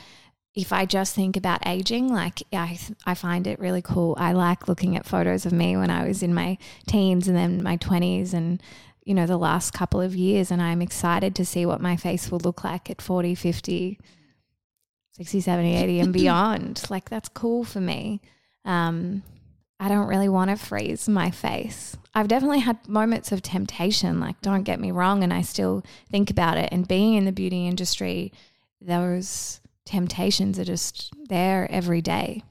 if 0.55 0.73
I 0.73 0.87
just 0.87 1.15
think 1.15 1.37
about 1.37 1.67
aging, 1.67 2.13
like 2.13 2.43
I, 2.53 2.79
I 3.05 3.15
find 3.15 3.47
it 3.47 3.61
really 3.61 3.83
cool. 3.83 4.17
I 4.19 4.33
like 4.33 4.67
looking 4.67 4.97
at 4.97 5.07
photos 5.07 5.47
of 5.47 5.53
me 5.53 5.77
when 5.77 5.91
I 5.91 6.09
was 6.09 6.23
in 6.23 6.35
my 6.35 6.59
teens 6.87 7.29
and 7.29 7.37
then 7.37 7.63
my 7.63 7.77
20s 7.77 8.33
and 8.33 8.63
you 9.09 9.15
know, 9.15 9.25
the 9.25 9.39
last 9.39 9.73
couple 9.73 10.03
of 10.03 10.15
years. 10.15 10.51
And 10.51 10.61
I'm 10.61 10.83
excited 10.83 11.35
to 11.37 11.47
see 11.47 11.65
what 11.65 11.81
my 11.81 11.97
face 11.97 12.31
will 12.31 12.41
look 12.41 12.63
like 12.63 12.91
at 12.91 13.01
40, 13.01 13.35
50, 13.35 13.99
60, 15.13 15.41
70, 15.41 15.77
80 15.77 16.01
and 16.01 16.13
beyond. 16.13 16.83
like, 16.91 17.09
that's 17.09 17.31
cool 17.31 17.65
for 17.65 17.81
me. 17.81 18.21
Um, 18.67 19.23
I 19.81 19.89
don't 19.89 20.09
really 20.09 20.29
want 20.29 20.51
to 20.51 20.57
freeze 20.57 21.09
my 21.09 21.31
face. 21.31 21.97
I've 22.15 22.29
definitely 22.29 22.59
had 22.59 22.87
moments 22.87 23.33
of 23.33 23.41
temptation, 23.41 24.21
like, 24.21 24.39
don't 24.43 24.65
get 24.65 24.79
me 24.79 24.91
wrong, 24.91 25.25
and 25.25 25.33
I 25.33 25.41
still 25.41 25.85
think 26.11 26.29
about 26.29 26.59
it. 26.59 26.69
And 26.71 26.87
being 26.87 27.15
in 27.15 27.25
the 27.25 27.33
beauty 27.33 27.67
industry, 27.67 28.31
those 28.79 29.63
temptations 29.87 30.59
are 30.59 30.65
just 30.65 31.15
there 31.31 31.67
every 31.71 32.03
day. 32.03 32.43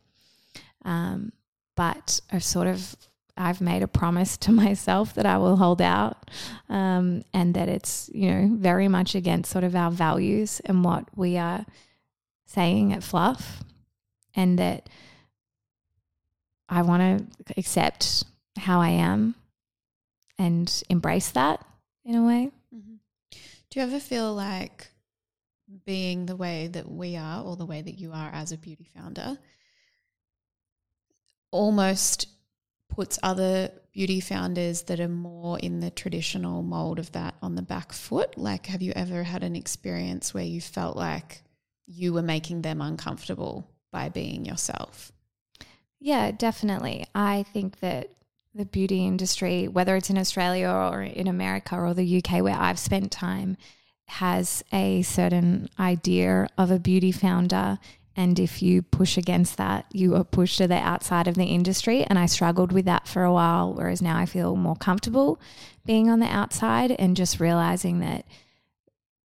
Um, 0.84 1.34
but 1.76 2.20
I've 2.32 2.44
sort 2.44 2.66
of 2.66 2.96
I've 3.38 3.62
made 3.62 3.84
a 3.84 3.88
promise 3.88 4.38
to 4.38 4.52
myself 4.64 5.14
that 5.16 5.26
I 5.26 5.38
will 5.38 5.58
hold 5.58 5.82
out, 5.82 6.30
um, 6.70 7.24
and 7.34 7.54
that 7.54 7.70
it's 7.70 8.10
you 8.14 8.32
know 8.32 8.50
very 8.56 8.88
much 8.88 9.16
against 9.16 9.52
sort 9.52 9.64
of 9.64 9.76
our 9.76 9.92
values 9.92 10.62
and 10.66 10.84
what 10.84 11.06
we 11.16 11.38
are 11.38 11.66
saying 12.46 12.94
at 12.94 13.04
Fluff, 13.04 13.64
and 14.36 14.58
that 14.60 14.90
I 16.70 16.82
want 16.82 17.30
to 17.46 17.54
accept 17.58 18.24
how 18.58 18.82
I 18.82 18.90
am 18.90 19.36
and 20.38 20.84
embrace 20.90 21.32
that 21.32 21.66
in 22.06 22.16
a 22.16 22.26
way. 22.26 22.52
Mm-hmm. 22.74 22.96
Do 23.70 23.80
you 23.80 23.86
ever 23.86 24.00
feel 24.00 24.34
like 24.34 24.88
being 25.86 26.26
the 26.26 26.36
way 26.36 26.68
that 26.68 26.90
we 26.90 27.18
are, 27.18 27.44
or 27.44 27.56
the 27.56 27.66
way 27.66 27.82
that 27.82 28.00
you 28.00 28.12
are 28.14 28.30
as 28.34 28.52
a 28.52 28.58
beauty 28.58 28.88
founder? 28.96 29.38
almost 31.52 32.28
puts 32.90 33.20
other 33.22 33.72
beauty 33.92 34.20
founders 34.20 34.84
that 34.84 35.00
are 35.00 35.08
more 35.08 35.60
in 35.60 35.80
the 35.80 35.90
traditional 35.90 36.62
mold 36.62 37.00
of 37.00 37.12
that 37.14 37.36
on 37.42 37.56
the 37.56 37.62
back 37.62 37.94
foot? 37.94 38.38
Like, 38.38 38.68
have 38.68 38.82
you 38.82 38.94
ever 38.96 39.24
had 39.24 39.44
an 39.44 39.56
experience 39.56 40.34
where 40.34 40.44
you 40.44 40.62
felt 40.62 40.96
like 40.96 41.42
you 41.86 42.14
were 42.14 42.22
making 42.22 42.62
them 42.62 42.82
uncomfortable 42.82 43.70
by 43.92 44.10
being 44.10 44.46
yourself? 44.46 45.12
Yeah, 46.00 46.32
definitely. 46.32 47.06
I 47.16 47.44
think 47.54 47.80
that 47.80 48.12
the 48.54 48.66
beauty 48.66 49.06
industry, 49.06 49.68
whether 49.68 49.96
it's 49.96 50.10
in 50.10 50.18
Australia 50.18 50.70
or 50.70 51.02
in 51.02 51.28
America 51.28 51.76
or 51.76 51.94
the 51.94 52.18
UK 52.18 52.42
where 52.44 52.58
I've 52.58 52.80
spent 52.80 53.12
time, 53.12 53.58
has 54.08 54.64
a 54.72 55.02
certain 55.02 55.70
idea 55.80 56.48
of 56.58 56.72
a 56.72 56.80
beauty 56.80 57.12
founder. 57.12 57.78
And 58.18 58.40
if 58.40 58.64
you 58.64 58.82
push 58.82 59.16
against 59.16 59.58
that, 59.58 59.86
you 59.94 60.16
are 60.16 60.24
pushed 60.24 60.58
to 60.58 60.68
the 60.68 60.76
outside 60.76 61.28
of 61.28 61.36
the 61.36 61.46
industry. 61.46 62.04
And 62.04 62.18
I 62.18 62.26
struggled 62.26 62.72
with 62.72 62.86
that 62.86 63.08
for 63.08 63.24
a 63.24 63.32
while, 63.32 63.76
whereas 63.76 64.02
now 64.02 64.18
I 64.18 64.26
feel 64.26 64.56
more 64.56 64.76
comfortable 64.76 65.40
being 65.86 66.10
on 66.10 66.20
the 66.20 66.26
outside 66.26 66.92
and 66.92 67.16
just 67.16 67.40
realizing 67.40 68.00
that 68.00 68.26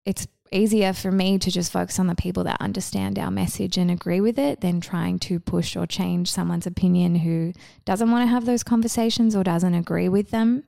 it's 0.06 0.27
easier 0.51 0.91
for 0.91 1.10
me 1.10 1.39
to 1.39 1.49
just 1.49 1.71
focus 1.71 1.99
on 1.99 2.08
the 2.08 2.15
people 2.15 2.43
that 2.43 2.58
understand 2.60 3.17
our 3.17 3.32
message 3.32 3.77
and 3.77 3.89
agree 3.89 4.19
with 4.19 4.38
it 4.38 4.60
than 4.60 4.82
trying 4.82 5.17
to 5.19 5.39
push 5.39 5.77
or 5.77 5.88
change 5.88 6.30
someone's 6.30 6.67
opinion 6.67 7.15
who 7.15 7.54
doesn't 7.86 8.12
want 8.12 8.27
to 8.27 8.30
have 8.30 8.45
those 8.45 8.63
conversations 8.63 9.38
or 9.38 9.43
doesn't 9.43 9.73
agree 9.73 10.10
with 10.10 10.32
them. 10.32 10.65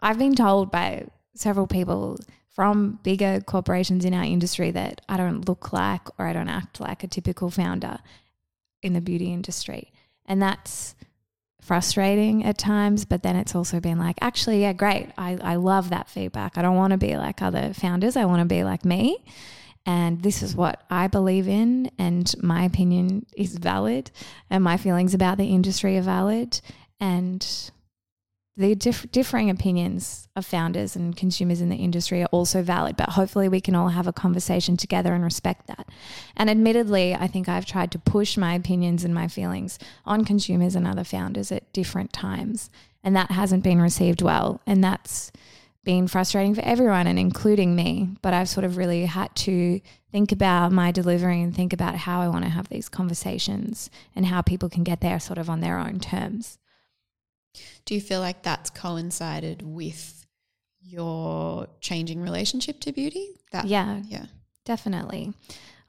I've 0.00 0.18
been 0.18 0.34
told 0.34 0.70
by 0.70 1.08
several 1.34 1.66
people 1.66 2.18
from 2.54 3.00
bigger 3.02 3.40
corporations 3.40 4.04
in 4.04 4.14
our 4.14 4.24
industry 4.24 4.70
that 4.70 5.00
I 5.08 5.16
don't 5.16 5.46
look 5.48 5.72
like 5.72 6.02
or 6.18 6.26
I 6.26 6.32
don't 6.32 6.48
act 6.48 6.80
like 6.80 7.02
a 7.02 7.08
typical 7.08 7.50
founder 7.50 7.98
in 8.82 8.92
the 8.92 9.00
beauty 9.00 9.32
industry. 9.32 9.92
And 10.24 10.40
that's 10.40 10.94
frustrating 11.60 12.44
at 12.44 12.58
times, 12.58 13.04
but 13.04 13.22
then 13.22 13.36
it's 13.36 13.54
also 13.54 13.80
been 13.80 13.98
like, 13.98 14.16
actually, 14.20 14.60
yeah, 14.60 14.72
great. 14.72 15.10
I, 15.18 15.38
I 15.42 15.56
love 15.56 15.90
that 15.90 16.08
feedback. 16.08 16.56
I 16.56 16.62
don't 16.62 16.76
want 16.76 16.92
to 16.92 16.98
be 16.98 17.16
like 17.16 17.42
other 17.42 17.72
founders. 17.72 18.16
I 18.16 18.26
want 18.26 18.40
to 18.40 18.46
be 18.46 18.62
like 18.62 18.84
me. 18.84 19.18
And 19.86 20.22
this 20.22 20.42
is 20.42 20.54
what 20.54 20.82
I 20.88 21.08
believe 21.08 21.46
in, 21.46 21.90
and 21.98 22.34
my 22.42 22.64
opinion 22.64 23.26
is 23.36 23.58
valid, 23.58 24.10
and 24.48 24.64
my 24.64 24.78
feelings 24.78 25.12
about 25.12 25.36
the 25.36 25.48
industry 25.48 25.98
are 25.98 26.02
valid. 26.02 26.58
And 27.00 27.46
the 28.56 28.74
diff- 28.74 29.10
differing 29.10 29.50
opinions 29.50 30.28
of 30.36 30.46
founders 30.46 30.94
and 30.94 31.16
consumers 31.16 31.60
in 31.60 31.70
the 31.70 31.76
industry 31.76 32.22
are 32.22 32.26
also 32.26 32.62
valid, 32.62 32.96
but 32.96 33.10
hopefully 33.10 33.48
we 33.48 33.60
can 33.60 33.74
all 33.74 33.88
have 33.88 34.06
a 34.06 34.12
conversation 34.12 34.76
together 34.76 35.12
and 35.12 35.24
respect 35.24 35.66
that. 35.66 35.88
And 36.36 36.48
admittedly, 36.48 37.14
I 37.14 37.26
think 37.26 37.48
I've 37.48 37.66
tried 37.66 37.90
to 37.92 37.98
push 37.98 38.36
my 38.36 38.54
opinions 38.54 39.04
and 39.04 39.12
my 39.12 39.26
feelings 39.26 39.78
on 40.04 40.24
consumers 40.24 40.76
and 40.76 40.86
other 40.86 41.04
founders 41.04 41.50
at 41.50 41.72
different 41.72 42.12
times, 42.12 42.70
and 43.02 43.16
that 43.16 43.32
hasn't 43.32 43.64
been 43.64 43.82
received 43.82 44.22
well. 44.22 44.60
And 44.66 44.84
that's 44.84 45.32
been 45.82 46.08
frustrating 46.08 46.54
for 46.54 46.62
everyone 46.62 47.06
and 47.06 47.18
including 47.18 47.76
me. 47.76 48.08
But 48.22 48.34
I've 48.34 48.48
sort 48.48 48.64
of 48.64 48.76
really 48.76 49.04
had 49.06 49.34
to 49.36 49.80
think 50.10 50.32
about 50.32 50.72
my 50.72 50.92
delivery 50.92 51.42
and 51.42 51.54
think 51.54 51.72
about 51.72 51.96
how 51.96 52.20
I 52.20 52.28
want 52.28 52.44
to 52.44 52.50
have 52.50 52.68
these 52.68 52.88
conversations 52.88 53.90
and 54.16 54.26
how 54.26 54.42
people 54.42 54.68
can 54.68 54.84
get 54.84 55.00
there 55.00 55.20
sort 55.20 55.38
of 55.38 55.50
on 55.50 55.60
their 55.60 55.78
own 55.78 55.98
terms. 55.98 56.58
Do 57.84 57.94
you 57.94 58.00
feel 58.00 58.20
like 58.20 58.42
that's 58.42 58.70
coincided 58.70 59.62
with 59.62 60.26
your 60.80 61.66
changing 61.80 62.20
relationship 62.20 62.80
to 62.80 62.92
beauty? 62.92 63.28
That 63.52 63.66
yeah, 63.66 64.02
yeah, 64.08 64.26
definitely. 64.64 65.32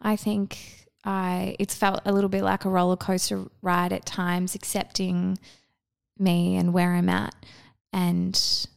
I 0.01 0.15
think 0.15 0.87
I 1.03 1.55
it's 1.59 1.75
felt 1.75 2.01
a 2.05 2.13
little 2.13 2.29
bit 2.29 2.43
like 2.43 2.65
a 2.65 2.69
roller 2.69 2.97
coaster 2.97 3.45
ride 3.61 3.93
at 3.93 4.05
times, 4.05 4.55
accepting 4.55 5.37
me 6.17 6.55
and 6.55 6.73
where 6.73 6.93
I'm 6.93 7.09
at, 7.09 7.35
and 7.91 8.67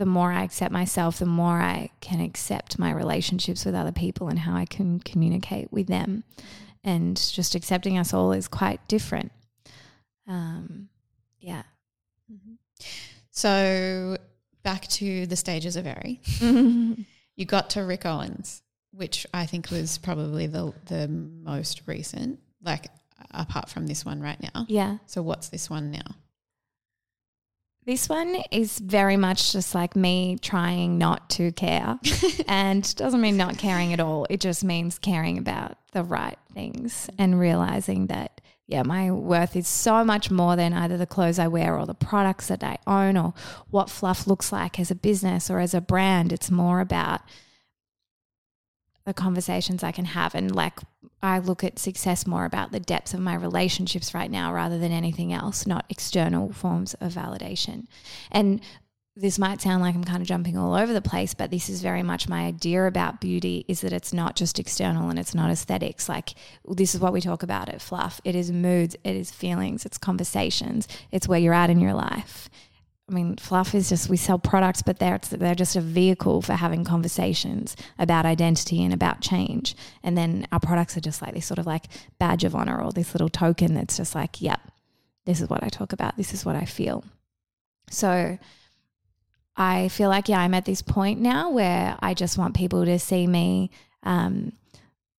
the 0.00 0.06
more 0.06 0.32
I 0.32 0.44
accept 0.44 0.72
myself, 0.72 1.18
the 1.18 1.26
more 1.26 1.60
I 1.60 1.90
can 2.00 2.20
accept 2.20 2.78
my 2.78 2.90
relationships 2.90 3.66
with 3.66 3.74
other 3.74 3.92
people 3.92 4.28
and 4.28 4.38
how 4.38 4.56
I 4.56 4.64
can 4.64 4.98
communicate 5.00 5.70
with 5.70 5.88
them. 5.88 6.24
And 6.82 7.18
just 7.18 7.54
accepting 7.54 7.98
us 7.98 8.14
all 8.14 8.32
is 8.32 8.48
quite 8.48 8.80
different. 8.88 9.30
Um, 10.26 10.88
yeah. 11.38 11.64
Mm-hmm. 12.30 12.54
So 13.30 14.16
back 14.62 14.86
to 14.88 15.26
the 15.26 15.36
stages 15.36 15.76
of 15.76 15.84
Very. 15.84 16.20
you 17.36 17.44
got 17.46 17.70
to 17.70 17.84
Rick 17.84 18.04
Owens, 18.06 18.62
which 18.92 19.26
I 19.32 19.46
think 19.46 19.70
was 19.70 19.98
probably 19.98 20.46
the 20.46 20.72
the 20.86 21.08
most 21.08 21.82
recent, 21.86 22.40
like 22.62 22.86
apart 23.32 23.68
from 23.68 23.86
this 23.86 24.04
one 24.04 24.20
right 24.20 24.40
now. 24.54 24.66
Yeah. 24.68 24.98
So 25.06 25.22
what's 25.22 25.48
this 25.48 25.70
one 25.70 25.90
now? 25.90 26.16
This 27.86 28.08
one 28.08 28.36
is 28.50 28.78
very 28.78 29.16
much 29.16 29.52
just 29.52 29.74
like 29.74 29.96
me 29.96 30.36
trying 30.40 30.98
not 30.98 31.30
to 31.30 31.50
care. 31.52 31.98
and 32.46 32.94
doesn't 32.96 33.20
mean 33.20 33.36
not 33.36 33.58
caring 33.58 33.92
at 33.92 34.00
all. 34.00 34.26
It 34.28 34.40
just 34.40 34.62
means 34.62 34.98
caring 34.98 35.38
about 35.38 35.78
the 35.92 36.04
right 36.04 36.38
things 36.52 37.08
and 37.18 37.40
realizing 37.40 38.08
that 38.08 38.39
yeah, 38.70 38.84
my 38.84 39.10
worth 39.10 39.56
is 39.56 39.66
so 39.66 40.04
much 40.04 40.30
more 40.30 40.54
than 40.54 40.72
either 40.72 40.96
the 40.96 41.04
clothes 41.04 41.40
I 41.40 41.48
wear 41.48 41.76
or 41.76 41.86
the 41.86 41.94
products 41.94 42.46
that 42.46 42.62
I 42.62 42.78
own 42.86 43.16
or 43.16 43.34
what 43.68 43.90
fluff 43.90 44.28
looks 44.28 44.52
like 44.52 44.78
as 44.78 44.92
a 44.92 44.94
business 44.94 45.50
or 45.50 45.58
as 45.58 45.74
a 45.74 45.80
brand. 45.80 46.32
It's 46.32 46.52
more 46.52 46.78
about 46.78 47.20
the 49.06 49.12
conversations 49.12 49.82
I 49.82 49.90
can 49.90 50.04
have. 50.04 50.36
And 50.36 50.54
like, 50.54 50.78
I 51.20 51.40
look 51.40 51.64
at 51.64 51.80
success 51.80 52.28
more 52.28 52.44
about 52.44 52.70
the 52.70 52.78
depths 52.78 53.12
of 53.12 53.18
my 53.18 53.34
relationships 53.34 54.14
right 54.14 54.30
now 54.30 54.54
rather 54.54 54.78
than 54.78 54.92
anything 54.92 55.32
else, 55.32 55.66
not 55.66 55.84
external 55.88 56.52
forms 56.52 56.94
of 56.94 57.12
validation. 57.12 57.88
And 58.30 58.60
this 59.20 59.38
might 59.38 59.60
sound 59.60 59.82
like 59.82 59.94
I'm 59.94 60.04
kind 60.04 60.22
of 60.22 60.26
jumping 60.26 60.56
all 60.56 60.74
over 60.74 60.94
the 60.94 61.02
place, 61.02 61.34
but 61.34 61.50
this 61.50 61.68
is 61.68 61.82
very 61.82 62.02
much 62.02 62.28
my 62.28 62.46
idea 62.46 62.86
about 62.86 63.20
beauty 63.20 63.66
is 63.68 63.82
that 63.82 63.92
it's 63.92 64.14
not 64.14 64.34
just 64.34 64.58
external 64.58 65.10
and 65.10 65.18
it's 65.18 65.34
not 65.34 65.50
aesthetics. 65.50 66.08
Like 66.08 66.30
this 66.66 66.94
is 66.94 67.00
what 67.00 67.12
we 67.12 67.20
talk 67.20 67.42
about 67.42 67.68
at 67.68 67.82
Fluff. 67.82 68.20
It 68.24 68.34
is 68.34 68.50
moods, 68.50 68.96
it 69.04 69.14
is 69.14 69.30
feelings, 69.30 69.84
it's 69.84 69.98
conversations, 69.98 70.88
it's 71.12 71.28
where 71.28 71.38
you're 71.38 71.52
at 71.52 71.68
in 71.68 71.80
your 71.80 71.92
life. 71.92 72.48
I 73.10 73.12
mean, 73.12 73.36
Fluff 73.36 73.74
is 73.74 73.90
just 73.90 74.08
we 74.08 74.16
sell 74.16 74.38
products, 74.38 74.80
but 74.80 75.00
they're 75.00 75.20
they're 75.30 75.54
just 75.54 75.76
a 75.76 75.82
vehicle 75.82 76.40
for 76.40 76.54
having 76.54 76.84
conversations 76.84 77.76
about 77.98 78.24
identity 78.24 78.82
and 78.82 78.94
about 78.94 79.20
change. 79.20 79.74
And 80.02 80.16
then 80.16 80.46
our 80.50 80.60
products 80.60 80.96
are 80.96 81.00
just 81.00 81.20
like 81.20 81.34
this 81.34 81.44
sort 81.44 81.58
of 81.58 81.66
like 81.66 81.86
badge 82.18 82.44
of 82.44 82.54
honor 82.54 82.80
or 82.80 82.92
this 82.92 83.12
little 83.12 83.28
token 83.28 83.74
that's 83.74 83.98
just 83.98 84.14
like, 84.14 84.40
yep, 84.40 84.60
this 85.26 85.42
is 85.42 85.50
what 85.50 85.62
I 85.62 85.68
talk 85.68 85.92
about. 85.92 86.16
This 86.16 86.32
is 86.32 86.46
what 86.46 86.56
I 86.56 86.64
feel. 86.64 87.04
So 87.90 88.38
I 89.60 89.88
feel 89.88 90.08
like, 90.08 90.30
yeah, 90.30 90.40
I'm 90.40 90.54
at 90.54 90.64
this 90.64 90.80
point 90.80 91.20
now 91.20 91.50
where 91.50 91.94
I 92.00 92.14
just 92.14 92.38
want 92.38 92.56
people 92.56 92.86
to 92.86 92.98
see 92.98 93.26
me 93.26 93.70
um, 94.02 94.52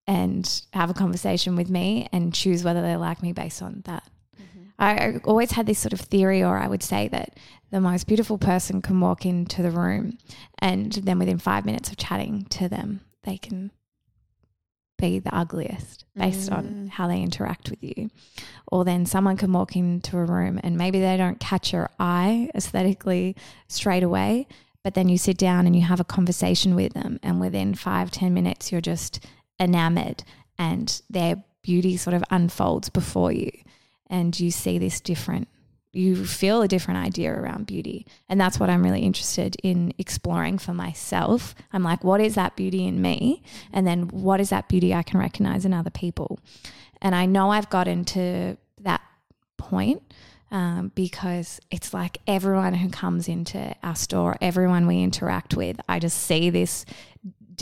and 0.08 0.64
have 0.74 0.90
a 0.90 0.96
conversation 0.96 1.56
with 1.56 1.70
me 1.70 2.10
and 2.12 2.34
choose 2.34 2.64
whether 2.64 2.82
they 2.82 2.96
like 2.96 3.22
me 3.22 3.34
based 3.34 3.62
on 3.62 3.84
that. 3.86 4.02
Mm-hmm. 4.42 4.64
I 4.80 5.20
always 5.26 5.52
had 5.52 5.68
this 5.68 5.78
sort 5.78 5.94
of 5.94 6.02
theory, 6.02 6.44
or 6.44 6.58
I 6.58 6.68
would 6.68 6.82
say 6.82 7.08
that 7.10 7.38
the 7.70 7.80
most 7.80 8.08
beautiful 8.08 8.40
person 8.40 8.82
can 8.82 9.00
walk 9.00 9.28
into 9.28 9.62
the 9.62 9.70
room 9.70 10.18
and 10.58 10.92
then 10.92 11.20
within 11.20 11.38
five 11.38 11.64
minutes 11.64 11.92
of 11.92 11.98
chatting 11.98 12.46
to 12.46 12.68
them, 12.68 13.02
they 13.24 13.38
can 13.38 13.70
be 15.02 15.20
the 15.20 15.36
ugliest 15.36 16.06
based 16.16 16.50
mm. 16.50 16.58
on 16.58 16.88
how 16.94 17.08
they 17.08 17.22
interact 17.22 17.70
with 17.70 17.84
you. 17.84 18.10
Or 18.72 18.86
then 18.86 19.06
someone 19.06 19.36
can 19.36 19.52
walk 19.52 19.76
into 19.76 20.18
a 20.18 20.24
room 20.26 20.60
and 20.64 20.78
maybe 20.78 21.02
they 21.02 21.18
don't 21.18 21.40
catch 21.40 21.74
your 21.74 21.90
eye 22.00 22.50
aesthetically 22.56 23.36
straight 23.68 24.04
away, 24.04 24.48
but 24.84 24.94
then 24.94 25.10
you 25.10 25.18
sit 25.18 25.38
down 25.38 25.66
and 25.66 25.76
you 25.76 25.82
have 25.82 26.00
a 26.00 26.06
conversation 26.06 26.76
with 26.76 26.94
them, 26.94 27.20
and 27.22 27.40
within 27.40 27.76
five 27.76 28.12
ten 28.12 28.34
minutes, 28.34 28.72
you're 28.72 28.82
just 28.82 29.20
enamored 29.60 30.24
and 30.58 31.02
their 31.10 31.44
beauty 31.62 31.98
sort 31.98 32.16
of 32.16 32.24
unfolds 32.32 32.90
before 32.90 33.32
you, 33.32 33.52
and 34.08 34.40
you 34.40 34.50
see 34.50 34.80
this 34.80 35.00
different 35.00 35.48
you 35.94 36.26
feel 36.26 36.62
a 36.62 36.68
different 36.68 37.06
idea 37.06 37.34
around 37.34 37.66
beauty. 37.66 38.06
And 38.30 38.40
that's 38.40 38.60
what 38.60 38.70
I'm 38.70 38.84
really 38.84 39.02
interested 39.02 39.58
in 39.62 39.94
exploring 39.98 40.58
for 40.58 40.74
myself. 40.74 41.54
I'm 41.74 41.84
like, 41.84 42.04
what 42.04 42.22
is 42.22 42.36
that 42.36 42.56
beauty 42.56 42.88
in 42.88 43.02
me? 43.02 43.44
And 43.74 43.86
then 43.86 44.08
what 44.08 44.40
is 44.40 44.50
that 44.50 44.70
beauty 44.70 44.94
I 44.94 45.04
can 45.04 45.20
recognize 45.20 45.66
in 45.66 45.74
other 45.74 45.90
people? 45.90 46.40
And 47.02 47.14
I 47.14 47.26
know 47.26 47.50
I've 47.50 47.70
gotten 47.70 48.06
to 48.06 48.58
that 48.82 49.02
point 49.58 50.02
um, 50.52 50.92
because 50.96 51.60
it's 51.72 51.94
like 51.94 52.20
everyone 52.28 52.74
who 52.74 52.90
comes 52.90 53.28
into 53.28 53.76
our 53.84 53.96
store, 53.96 54.38
everyone 54.42 54.88
we 54.88 55.02
interact 55.02 55.56
with, 55.56 55.80
I 55.90 56.00
just 56.00 56.18
see 56.18 56.50
this 56.50 56.86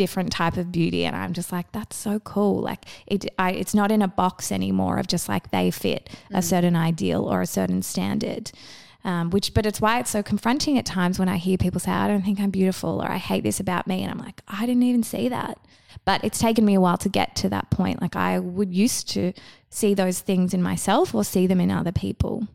different 0.04 0.32
type 0.32 0.58
of 0.58 0.72
beauty 0.72 1.04
and 1.06 1.16
I'm 1.16 1.34
just 1.34 1.52
like 1.52 1.72
that's 1.74 1.96
so 1.96 2.20
cool. 2.22 2.62
Like 2.62 2.86
it 3.06 3.26
I, 3.38 3.52
it's 3.52 3.76
not 3.76 3.92
in 3.92 4.02
a 4.02 4.08
box 4.08 4.52
anymore 4.52 4.98
of 4.98 5.08
just 5.08 5.28
like 5.28 5.52
they 5.52 5.72
fit 5.72 6.10
mm. 6.10 6.38
a 6.40 6.42
certain 6.42 6.76
ideal 6.76 7.24
or 7.26 7.42
a 7.42 7.46
certain 7.46 7.82
standard 7.82 8.52
um, 9.04 9.30
which 9.30 9.54
but 9.54 9.66
it's 9.66 9.80
why 9.80 10.00
it's 10.00 10.10
so 10.10 10.22
confronting 10.22 10.78
at 10.78 10.86
times 10.86 11.20
when 11.20 11.30
I 11.30 11.38
hear 11.38 11.58
people 11.58 11.80
say 11.80 11.92
I 11.92 12.08
don't 12.08 12.22
think 12.22 12.40
I'm 12.40 12.52
beautiful 12.52 13.02
or 13.02 13.10
I 13.10 13.18
hate 13.18 13.44
this 13.44 13.60
about 13.60 13.88
me 13.88 14.04
and 14.04 14.12
I'm 14.12 14.20
like 14.20 14.42
I 14.48 14.66
didn't 14.66 14.84
even 14.84 15.04
see 15.04 15.30
that. 15.30 15.58
But 16.06 16.24
it's 16.24 16.40
taken 16.40 16.66
me 16.66 16.76
a 16.76 16.82
while 16.82 16.98
to 17.00 17.10
get 17.10 17.36
to 17.38 17.50
that 17.50 17.72
point. 17.72 18.02
Like 18.02 18.16
I 18.16 18.40
would 18.40 18.74
used 18.74 19.10
to 19.10 19.34
see 19.70 19.94
those 19.94 20.20
things 20.20 20.54
in 20.54 20.62
myself 20.62 21.16
or 21.16 21.24
see 21.24 21.48
them 21.48 21.60
in 21.60 21.72
other 21.72 21.92
people 21.92 22.48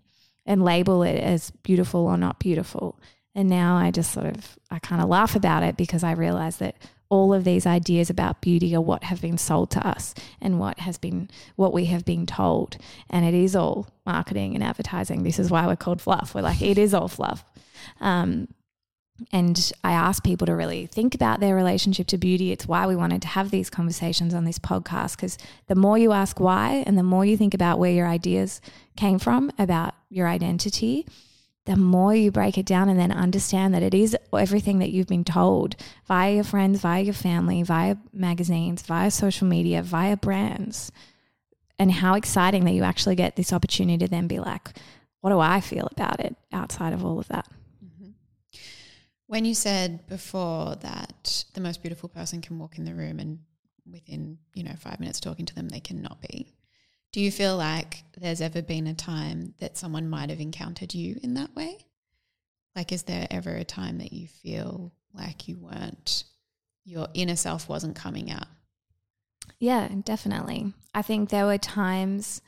and 0.46 0.64
label 0.64 1.02
it 1.02 1.18
as 1.18 1.50
beautiful 1.50 2.06
or 2.06 2.16
not 2.16 2.38
beautiful. 2.38 3.00
And 3.34 3.48
now 3.48 3.76
I 3.76 3.90
just 3.90 4.12
sort 4.12 4.26
of 4.26 4.58
I 4.70 4.78
kind 4.78 5.02
of 5.02 5.08
laugh 5.08 5.34
about 5.34 5.62
it 5.62 5.76
because 5.76 6.04
I 6.04 6.12
realize 6.12 6.58
that 6.58 6.76
all 7.14 7.32
of 7.32 7.44
these 7.44 7.64
ideas 7.64 8.10
about 8.10 8.40
beauty 8.40 8.74
are 8.74 8.80
what 8.80 9.04
have 9.04 9.20
been 9.20 9.38
sold 9.38 9.70
to 9.70 9.86
us 9.86 10.14
and 10.40 10.58
what 10.58 10.80
has 10.80 10.98
been 10.98 11.30
what 11.54 11.72
we 11.72 11.84
have 11.84 12.04
been 12.04 12.26
told. 12.26 12.76
And 13.08 13.24
it 13.24 13.34
is 13.34 13.54
all 13.54 13.86
marketing 14.04 14.56
and 14.56 14.64
advertising. 14.64 15.22
This 15.22 15.38
is 15.38 15.48
why 15.48 15.64
we're 15.68 15.76
called 15.76 16.02
fluff. 16.02 16.34
We're 16.34 16.42
like 16.42 16.60
it 16.60 16.76
is 16.76 16.92
all 16.92 17.06
fluff. 17.06 17.44
Um, 18.00 18.48
and 19.30 19.72
I 19.84 19.92
ask 19.92 20.24
people 20.24 20.48
to 20.48 20.56
really 20.56 20.86
think 20.86 21.14
about 21.14 21.38
their 21.38 21.54
relationship 21.54 22.08
to 22.08 22.18
beauty. 22.18 22.50
It's 22.50 22.66
why 22.66 22.84
we 22.88 22.96
wanted 22.96 23.22
to 23.22 23.28
have 23.28 23.52
these 23.52 23.70
conversations 23.70 24.34
on 24.34 24.44
this 24.44 24.58
podcast 24.58 25.14
because 25.14 25.38
the 25.68 25.76
more 25.76 25.96
you 25.96 26.10
ask 26.10 26.40
why 26.40 26.82
and 26.84 26.98
the 26.98 27.04
more 27.04 27.24
you 27.24 27.36
think 27.36 27.54
about 27.54 27.78
where 27.78 27.92
your 27.92 28.08
ideas 28.08 28.60
came 28.96 29.20
from 29.20 29.52
about 29.56 29.94
your 30.10 30.26
identity, 30.26 31.06
the 31.66 31.76
more 31.76 32.14
you 32.14 32.30
break 32.30 32.58
it 32.58 32.66
down 32.66 32.88
and 32.88 33.00
then 33.00 33.10
understand 33.10 33.74
that 33.74 33.82
it 33.82 33.94
is 33.94 34.16
everything 34.36 34.80
that 34.80 34.90
you've 34.90 35.06
been 35.06 35.24
told 35.24 35.76
via 36.06 36.34
your 36.34 36.44
friends, 36.44 36.80
via 36.80 37.02
your 37.02 37.14
family, 37.14 37.62
via 37.62 37.96
magazines, 38.12 38.82
via 38.82 39.10
social 39.10 39.46
media, 39.46 39.82
via 39.82 40.16
brands. 40.16 40.92
And 41.78 41.90
how 41.90 42.14
exciting 42.14 42.64
that 42.66 42.72
you 42.72 42.82
actually 42.82 43.16
get 43.16 43.36
this 43.36 43.52
opportunity 43.52 43.98
to 43.98 44.08
then 44.08 44.26
be 44.26 44.38
like, 44.38 44.76
what 45.20 45.30
do 45.30 45.40
I 45.40 45.60
feel 45.60 45.88
about 45.90 46.20
it 46.20 46.36
outside 46.52 46.92
of 46.92 47.04
all 47.04 47.18
of 47.18 47.28
that? 47.28 47.48
Mm-hmm. 47.82 48.10
When 49.26 49.46
you 49.46 49.54
said 49.54 50.06
before 50.06 50.76
that 50.76 51.44
the 51.54 51.62
most 51.62 51.80
beautiful 51.80 52.10
person 52.10 52.42
can 52.42 52.58
walk 52.58 52.76
in 52.76 52.84
the 52.84 52.94
room 52.94 53.18
and 53.18 53.38
within, 53.90 54.38
you 54.52 54.64
know, 54.64 54.74
five 54.78 55.00
minutes 55.00 55.18
talking 55.18 55.46
to 55.46 55.54
them, 55.54 55.70
they 55.70 55.80
cannot 55.80 56.20
be. 56.20 56.52
Do 57.14 57.20
you 57.20 57.30
feel 57.30 57.56
like 57.56 58.02
there's 58.18 58.40
ever 58.40 58.60
been 58.60 58.88
a 58.88 58.92
time 58.92 59.54
that 59.60 59.76
someone 59.76 60.10
might 60.10 60.30
have 60.30 60.40
encountered 60.40 60.94
you 60.94 61.20
in 61.22 61.34
that 61.34 61.54
way? 61.54 61.78
Like, 62.74 62.90
is 62.90 63.04
there 63.04 63.28
ever 63.30 63.54
a 63.54 63.62
time 63.62 63.98
that 63.98 64.12
you 64.12 64.26
feel 64.26 64.90
like 65.16 65.46
you 65.46 65.56
weren't, 65.56 66.24
your 66.84 67.06
inner 67.14 67.36
self 67.36 67.68
wasn't 67.68 67.94
coming 67.94 68.32
out? 68.32 68.48
Yeah, 69.60 69.88
definitely. 70.02 70.72
I 70.92 71.02
think 71.02 71.28
there 71.28 71.46
were 71.46 71.56
times 71.56 72.42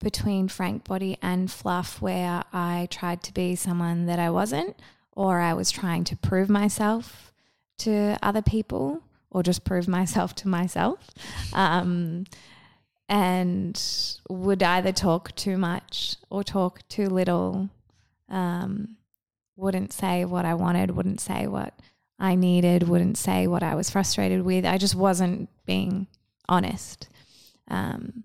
between 0.00 0.48
Frank 0.48 0.82
Body 0.82 1.16
and 1.22 1.48
Fluff 1.48 2.02
where 2.02 2.42
I 2.52 2.88
tried 2.90 3.22
to 3.22 3.32
be 3.32 3.54
someone 3.54 4.06
that 4.06 4.18
I 4.18 4.30
wasn't, 4.30 4.74
or 5.12 5.38
I 5.38 5.54
was 5.54 5.70
trying 5.70 6.02
to 6.02 6.16
prove 6.16 6.50
myself 6.50 7.32
to 7.78 8.18
other 8.20 8.42
people 8.42 9.04
or 9.30 9.44
just 9.44 9.62
prove 9.62 9.86
myself 10.00 10.34
to 10.34 10.48
myself. 10.48 11.12
Um, 11.52 12.24
and 13.08 13.80
would 14.28 14.62
either 14.62 14.92
talk 14.92 15.34
too 15.34 15.58
much 15.58 16.16
or 16.30 16.42
talk 16.42 16.86
too 16.88 17.08
little. 17.08 17.68
Um, 18.28 18.96
wouldn't 19.56 19.92
say 19.92 20.24
what 20.24 20.44
I 20.44 20.54
wanted, 20.54 20.92
wouldn't 20.92 21.20
say 21.20 21.46
what 21.46 21.78
I 22.18 22.34
needed, 22.34 22.88
wouldn't 22.88 23.18
say 23.18 23.46
what 23.46 23.62
I 23.62 23.74
was 23.74 23.90
frustrated 23.90 24.42
with. 24.42 24.64
I 24.64 24.78
just 24.78 24.94
wasn't 24.94 25.48
being 25.66 26.06
honest. 26.48 27.08
Um, 27.68 28.24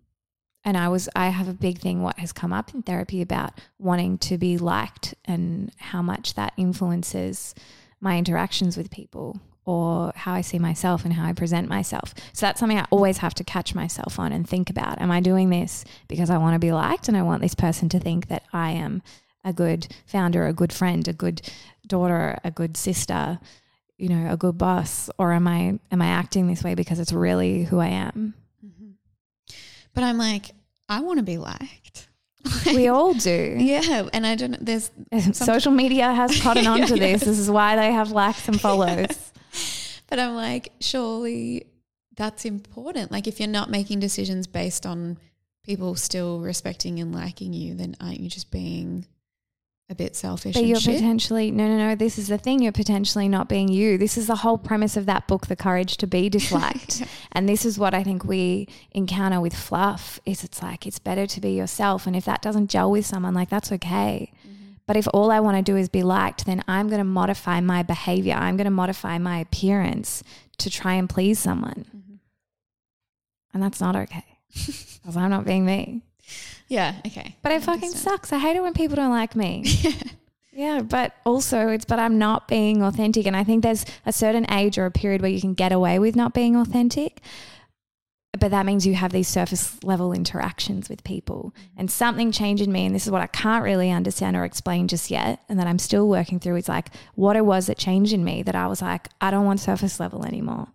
and 0.63 0.77
I 0.77 0.89
was 0.89 1.07
I 1.15 1.29
have 1.29 1.47
a 1.47 1.53
big 1.53 1.79
thing 1.79 2.01
what 2.01 2.19
has 2.19 2.33
come 2.33 2.53
up 2.53 2.73
in 2.73 2.81
therapy 2.81 3.21
about 3.21 3.59
wanting 3.77 4.17
to 4.19 4.37
be 4.37 4.57
liked 4.57 5.15
and 5.25 5.71
how 5.77 6.01
much 6.01 6.33
that 6.33 6.53
influences 6.57 7.55
my 8.01 8.17
interactions 8.17 8.77
with 8.77 8.91
people 8.91 9.39
or 9.69 10.11
how 10.15 10.33
I 10.33 10.41
see 10.41 10.57
myself 10.57 11.05
and 11.05 11.13
how 11.13 11.23
I 11.23 11.33
present 11.33 11.69
myself. 11.69 12.15
So 12.33 12.47
that's 12.47 12.59
something 12.59 12.79
I 12.79 12.87
always 12.89 13.19
have 13.19 13.35
to 13.35 13.43
catch 13.43 13.75
myself 13.75 14.17
on 14.17 14.31
and 14.31 14.49
think 14.49 14.71
about. 14.71 14.99
Am 14.99 15.11
I 15.11 15.19
doing 15.19 15.51
this 15.51 15.85
because 16.07 16.31
I 16.31 16.39
want 16.39 16.55
to 16.55 16.59
be 16.59 16.71
liked 16.71 17.07
and 17.07 17.15
I 17.15 17.21
want 17.21 17.43
this 17.43 17.53
person 17.53 17.87
to 17.89 17.99
think 17.99 18.29
that 18.29 18.41
I 18.51 18.71
am 18.71 19.03
a 19.43 19.53
good 19.53 19.93
founder, 20.07 20.47
a 20.47 20.53
good 20.53 20.73
friend, 20.73 21.07
a 21.07 21.13
good 21.13 21.43
daughter, 21.85 22.39
a 22.43 22.49
good 22.49 22.77
sister, 22.77 23.39
you 23.99 24.09
know, 24.09 24.33
a 24.33 24.37
good 24.37 24.57
boss 24.57 25.07
or 25.19 25.33
am 25.33 25.47
I 25.47 25.77
am 25.91 26.01
I 26.01 26.07
acting 26.07 26.47
this 26.47 26.63
way 26.63 26.73
because 26.73 26.99
it's 26.99 27.13
really 27.13 27.65
who 27.65 27.77
I 27.77 27.89
am? 27.89 28.33
Mm-hmm. 28.65 29.53
But 29.93 30.03
I'm 30.03 30.17
like, 30.17 30.49
I 30.89 31.01
want 31.01 31.19
to 31.19 31.23
be 31.23 31.37
liked. 31.37 32.09
we 32.65 32.87
all 32.87 33.13
do. 33.13 33.55
Yeah, 33.59 34.09
and 34.13 34.25
I 34.25 34.33
don't. 34.35 34.65
There's 34.65 34.89
social 35.33 35.71
media 35.71 36.11
has 36.11 36.41
cotton 36.41 36.65
on 36.65 36.87
to 36.87 36.95
this. 36.95 37.21
This 37.21 37.37
is 37.37 37.51
why 37.51 37.75
they 37.75 37.91
have 37.91 38.11
likes 38.11 38.47
and 38.47 38.59
follows. 38.67 39.28
But 40.09 40.19
I'm 40.19 40.35
like, 40.35 40.71
surely 40.79 41.67
that's 42.15 42.45
important. 42.45 43.11
Like, 43.11 43.27
if 43.27 43.39
you're 43.39 43.47
not 43.47 43.69
making 43.69 43.99
decisions 43.99 44.47
based 44.47 44.85
on 44.85 45.17
people 45.63 45.95
still 45.95 46.39
respecting 46.39 46.99
and 46.99 47.13
liking 47.13 47.53
you, 47.53 47.75
then 47.75 47.95
aren't 48.01 48.19
you 48.19 48.29
just 48.29 48.51
being 48.51 49.05
a 49.89 49.95
bit 49.95 50.15
selfish. 50.15 50.53
But 50.53 50.65
you're 50.65 50.79
shit. 50.79 50.95
potentially 50.95 51.51
no, 51.51 51.67
no, 51.67 51.77
no. 51.77 51.95
This 51.95 52.17
is 52.17 52.27
the 52.27 52.37
thing. 52.37 52.61
You're 52.61 52.71
potentially 52.71 53.27
not 53.27 53.49
being 53.49 53.67
you. 53.67 53.97
This 53.97 54.17
is 54.17 54.27
the 54.27 54.37
whole 54.37 54.57
premise 54.57 54.95
of 54.95 55.07
that 55.07 55.27
book, 55.27 55.47
The 55.47 55.55
Courage 55.55 55.97
to 55.97 56.07
Be 56.07 56.29
Disliked. 56.29 57.03
and 57.31 57.49
this 57.49 57.65
is 57.65 57.79
what 57.79 57.93
I 57.93 58.03
think 58.03 58.23
we 58.23 58.67
encounter 58.91 59.41
with 59.41 59.55
fluff. 59.55 60.19
Is 60.25 60.43
it's 60.43 60.61
like 60.61 60.85
it's 60.85 60.99
better 60.99 61.25
to 61.25 61.41
be 61.41 61.51
yourself, 61.51 62.05
and 62.05 62.15
if 62.15 62.25
that 62.25 62.41
doesn't 62.41 62.69
gel 62.69 62.91
with 62.91 63.05
someone, 63.05 63.33
like 63.33 63.49
that's 63.49 63.71
okay. 63.71 64.31
Mm-hmm. 64.47 64.58
But 64.89 64.97
if 64.97 65.07
all 65.13 65.29
I 65.29 65.39
want 65.39 65.55
to 65.55 65.61
do 65.61 65.77
is 65.77 65.87
be 65.87 66.01
liked, 66.01 66.47
then 66.47 66.63
I'm 66.67 66.87
going 66.87 66.97
to 66.97 67.03
modify 67.03 67.59
my 67.59 67.83
behavior. 67.83 68.33
I'm 68.33 68.57
going 68.57 68.65
to 68.65 68.71
modify 68.71 69.19
my 69.19 69.37
appearance 69.37 70.23
to 70.57 70.71
try 70.71 70.95
and 70.95 71.07
please 71.07 71.37
someone, 71.37 71.85
mm-hmm. 71.95 72.15
and 73.53 73.61
that's 73.61 73.79
not 73.79 73.95
okay 73.95 74.25
because 74.51 75.15
I'm 75.15 75.29
not 75.29 75.45
being 75.45 75.63
me. 75.63 76.01
Yeah, 76.69 76.95
okay. 77.05 77.35
But 77.43 77.51
it 77.51 77.61
fucking 77.61 77.91
sucks. 77.91 78.33
I 78.33 78.39
hate 78.39 78.55
it 78.55 78.63
when 78.63 78.73
people 78.73 78.95
don't 78.95 79.11
like 79.11 79.35
me. 79.35 79.63
yeah, 80.51 80.81
but 80.81 81.13
also 81.23 81.67
it's 81.67 81.85
but 81.85 81.99
I'm 81.99 82.17
not 82.17 82.47
being 82.47 82.81
authentic 82.81 83.27
and 83.27 83.37
I 83.37 83.43
think 83.43 83.61
there's 83.61 83.85
a 84.07 84.11
certain 84.11 84.51
age 84.51 84.79
or 84.79 84.87
a 84.87 84.91
period 84.91 85.21
where 85.21 85.29
you 85.29 85.39
can 85.39 85.53
get 85.53 85.71
away 85.71 85.99
with 85.99 86.15
not 86.15 86.33
being 86.33 86.55
authentic. 86.55 87.21
But 88.37 88.51
that 88.51 88.65
means 88.65 88.85
you 88.85 88.93
have 88.93 89.11
these 89.11 89.27
surface 89.27 89.83
level 89.83 90.13
interactions 90.13 90.87
with 90.87 91.03
people. 91.03 91.53
And 91.75 91.89
something 91.89 92.31
changed 92.31 92.61
in 92.61 92.71
me, 92.71 92.85
and 92.85 92.93
this 92.93 93.05
is 93.05 93.11
what 93.11 93.21
I 93.21 93.27
can't 93.27 93.63
really 93.63 93.89
understand 93.89 94.37
or 94.37 94.45
explain 94.45 94.87
just 94.87 95.09
yet, 95.09 95.41
and 95.49 95.59
that 95.59 95.67
I'm 95.67 95.79
still 95.79 96.07
working 96.07 96.39
through 96.39 96.57
is 96.57 96.69
like 96.69 96.89
what 97.15 97.35
it 97.35 97.45
was 97.45 97.67
that 97.67 97.77
changed 97.77 98.13
in 98.13 98.23
me 98.23 98.43
that 98.43 98.55
I 98.55 98.67
was 98.67 98.81
like, 98.81 99.07
I 99.19 99.31
don't 99.31 99.45
want 99.45 99.59
surface 99.59 99.99
level 99.99 100.25
anymore 100.25 100.67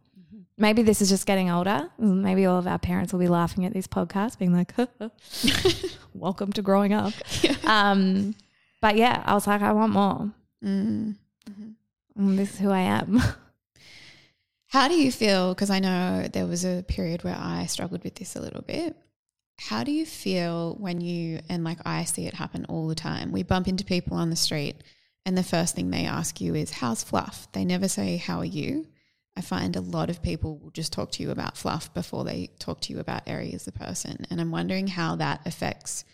maybe 0.57 0.83
this 0.83 1.03
is 1.03 1.09
just 1.09 1.27
getting 1.27 1.51
older. 1.51 1.91
Maybe 1.99 2.47
all 2.47 2.59
of 2.59 2.67
our 2.67 2.79
parents 2.79 3.13
will 3.13 3.21
be 3.21 3.29
laughing 3.29 3.65
at 3.65 3.73
this 3.73 3.87
podcast, 3.87 4.39
being 4.39 4.53
like, 4.53 4.73
"Welcome 6.15 6.53
to 6.53 6.63
growing 6.63 6.93
up." 6.93 7.13
Yeah. 7.43 7.57
Um, 7.65 8.35
but 8.81 8.97
yeah, 8.97 9.23
I 9.27 9.35
was 9.35 9.47
like, 9.47 9.63
I 9.63 9.73
want 9.73 9.93
more. 9.93 10.33
Mm. 10.65 11.17
Mm-hmm. 11.49 12.37
This 12.37 12.55
is 12.55 12.59
who 12.59 12.71
I 12.71 12.81
am. 12.81 13.23
How 14.75 14.89
do 14.89 14.95
you 14.95 15.13
feel? 15.13 15.55
Because 15.55 15.71
I 15.71 15.79
know 15.79 16.27
there 16.27 16.49
was 16.49 16.65
a 16.65 16.83
period 16.89 17.23
where 17.23 17.39
I 17.39 17.67
struggled 17.67 18.03
with 18.03 18.17
this 18.17 18.35
a 18.35 18.41
little 18.41 18.63
bit. 18.63 18.97
How 19.57 19.85
do 19.85 19.93
you 19.93 20.05
feel 20.05 20.75
when 20.81 21.01
you, 21.01 21.39
and 21.49 21.63
like 21.63 21.79
I 21.87 22.03
see 22.03 22.27
it 22.27 22.35
happen 22.35 22.65
all 22.65 22.89
the 22.89 22.97
time, 22.97 23.31
we 23.31 23.45
bump 23.45 23.69
into 23.69 23.85
people 23.85 24.17
on 24.17 24.31
the 24.31 24.35
street 24.35 24.83
and 25.25 25.39
the 25.39 25.45
first 25.45 25.77
thing 25.77 25.93
they 25.93 26.07
ask 26.07 26.41
you 26.41 26.57
is, 26.57 26.73
How's 26.73 27.05
fluff? 27.05 27.47
They 27.53 27.65
never 27.65 27.87
say, 27.87 28.17
How 28.17 28.39
are 28.39 28.45
you? 28.45 28.89
I 29.37 29.43
find 29.43 29.77
a 29.77 29.81
lot 29.81 30.11
of 30.11 30.25
people 30.25 30.59
will 30.59 30.73
just 30.73 30.93
talk 30.93 31.13
to 31.13 31.23
you 31.23 31.31
about 31.31 31.57
fluff 31.57 31.95
before 31.95 32.25
they 32.25 32.51
talk 32.59 32.81
to 32.81 32.93
you 32.93 32.99
about 32.99 33.23
Eri 33.29 33.55
as 33.55 33.67
the 33.67 33.71
person. 33.71 34.27
And 34.29 34.41
I'm 34.41 34.51
wondering 34.51 34.89
how 34.89 35.15
that 35.15 35.47
affects 35.47 36.05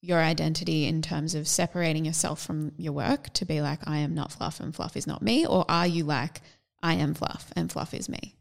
your 0.00 0.18
identity 0.18 0.84
in 0.84 1.00
terms 1.00 1.36
of 1.36 1.46
separating 1.46 2.06
yourself 2.06 2.42
from 2.42 2.72
your 2.76 2.92
work 2.92 3.32
to 3.34 3.44
be 3.44 3.60
like, 3.60 3.86
I 3.86 3.98
am 3.98 4.16
not 4.16 4.32
fluff 4.32 4.58
and 4.58 4.74
fluff 4.74 4.96
is 4.96 5.06
not 5.06 5.22
me? 5.22 5.46
Or 5.46 5.64
are 5.68 5.86
you 5.86 6.02
like, 6.02 6.40
I 6.82 6.94
am 6.94 7.14
fluff 7.14 7.52
and 7.56 7.70
fluff 7.70 7.94
is 7.94 8.08
me? 8.08 8.36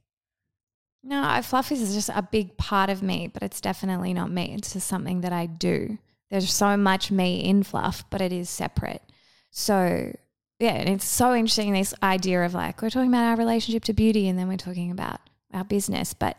No, 1.04 1.40
fluff 1.44 1.72
is 1.72 1.94
just 1.94 2.10
a 2.14 2.22
big 2.22 2.58
part 2.58 2.90
of 2.90 3.02
me, 3.02 3.28
but 3.28 3.44
it's 3.44 3.62
definitely 3.62 4.14
not 4.14 4.32
me. 4.32 4.54
It's 4.54 4.74
just 4.74 4.88
something 4.88 5.22
that 5.22 5.34
I 5.34 5.46
do. 5.46 5.98
There's 6.30 6.52
so 6.52 6.78
much 6.78 7.10
me 7.10 7.40
in 7.40 7.64
fluff, 7.64 8.04
but 8.10 8.22
it 8.22 8.32
is 8.32 8.50
separate. 8.50 9.02
So 9.52 10.14
yeah, 10.60 10.74
and 10.74 10.90
it's 10.90 11.06
so 11.06 11.34
interesting 11.34 11.72
this 11.72 11.94
idea 12.04 12.46
of 12.46 12.54
like 12.54 12.82
we're 12.82 12.90
talking 12.90 13.10
about 13.10 13.30
our 13.30 13.38
relationship 13.38 13.84
to 13.86 13.94
beauty 13.94 14.28
and 14.28 14.38
then 14.38 14.50
we're 14.50 14.58
talking 14.58 14.92
about 14.92 15.22
our 15.54 15.64
business, 15.64 16.14
but 16.14 16.38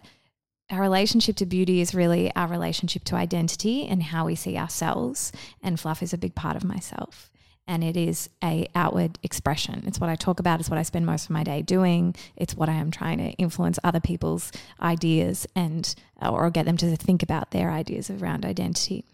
our 0.71 0.81
relationship 0.81 1.37
to 1.37 1.47
beauty 1.47 1.81
is 1.81 1.95
really 1.95 2.33
our 2.37 2.47
relationship 2.47 3.03
to 3.05 3.17
identity 3.17 3.87
and 3.89 4.03
how 4.03 4.27
we 4.27 4.35
see 4.35 4.57
ourselves. 4.57 5.33
And 5.63 5.81
fluff 5.81 6.03
is 6.03 6.13
a 6.13 6.19
big 6.19 6.35
part 6.35 6.55
of 6.55 6.65
myself. 6.65 7.31
And 7.67 7.85
it 7.85 7.97
is 7.97 8.29
a 8.43 8.69
outward 8.75 9.19
expression. 9.23 9.85
It's 9.87 10.01
what 10.01 10.11
I 10.11 10.17
talk 10.17 10.41
about. 10.41 10.59
It's 10.59 10.69
what 10.69 10.79
I 10.79 10.83
spend 10.83 11.07
most 11.07 11.27
of 11.27 11.31
my 11.31 11.45
day 11.45 11.63
doing. 11.63 12.17
It's 12.37 12.57
what 12.57 12.69
I 12.69 12.75
am 12.75 12.91
trying 12.91 13.19
to 13.19 13.31
influence 13.33 13.79
other 13.85 14.01
people's 14.01 14.51
ideas 14.81 15.47
and 15.55 15.95
or 16.21 16.51
get 16.51 16.67
them 16.67 16.77
to 16.79 16.97
think 16.97 17.23
about 17.23 17.53
their 17.53 17.71
ideas 17.71 18.11
around 18.11 18.45
identity. 18.45 19.05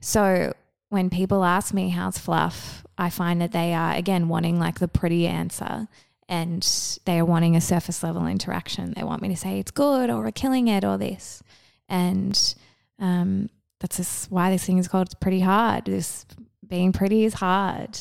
So 0.00 0.54
when 0.88 1.08
people 1.08 1.44
ask 1.44 1.72
me 1.72 1.90
how's 1.90 2.18
fluff, 2.18 2.84
I 2.98 3.10
find 3.10 3.40
that 3.40 3.52
they 3.52 3.72
are 3.72 3.94
again 3.94 4.28
wanting 4.28 4.58
like 4.58 4.80
the 4.80 4.88
pretty 4.88 5.26
answer 5.26 5.86
and 6.28 6.62
they 7.06 7.18
are 7.18 7.24
wanting 7.24 7.56
a 7.56 7.60
surface 7.60 8.02
level 8.02 8.26
interaction. 8.26 8.92
They 8.94 9.02
want 9.02 9.22
me 9.22 9.28
to 9.28 9.36
say 9.36 9.58
it's 9.58 9.70
good 9.70 10.10
or 10.10 10.20
we're 10.22 10.30
killing 10.30 10.68
it 10.68 10.84
or 10.84 10.98
this. 10.98 11.42
And 11.88 12.54
um, 13.00 13.50
that's 13.80 14.26
why 14.30 14.50
this 14.50 14.64
thing 14.64 14.78
is 14.78 14.86
called 14.86 15.08
it's 15.08 15.14
pretty 15.14 15.40
hard. 15.40 15.86
This 15.86 16.24
being 16.70 16.92
pretty 16.92 17.24
is 17.24 17.34
hard. 17.34 17.98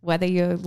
whether 0.00 0.26
you're 0.26 0.58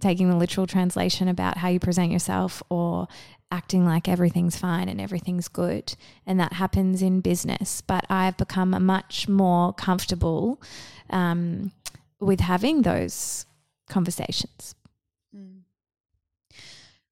taking 0.00 0.30
the 0.30 0.36
literal 0.36 0.68
translation 0.68 1.26
about 1.26 1.56
how 1.56 1.68
you 1.68 1.80
present 1.80 2.12
yourself 2.12 2.62
or 2.70 3.08
acting 3.50 3.84
like 3.84 4.06
everything's 4.06 4.56
fine 4.56 4.88
and 4.88 5.00
everything's 5.00 5.48
good. 5.48 5.96
And 6.26 6.38
that 6.38 6.52
happens 6.52 7.02
in 7.02 7.20
business. 7.20 7.80
But 7.80 8.06
I've 8.08 8.36
become 8.36 8.70
much 8.86 9.28
more 9.28 9.72
comfortable 9.72 10.62
um, 11.10 11.72
with 12.20 12.38
having 12.38 12.82
those 12.82 13.46
conversations. 13.88 14.76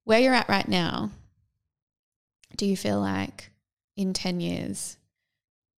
Where 0.04 0.20
you're 0.20 0.34
at 0.34 0.48
right 0.48 0.68
now, 0.68 1.10
do 2.56 2.66
you 2.66 2.76
feel 2.76 3.00
like 3.00 3.50
in 3.96 4.12
10 4.12 4.40
years, 4.40 4.98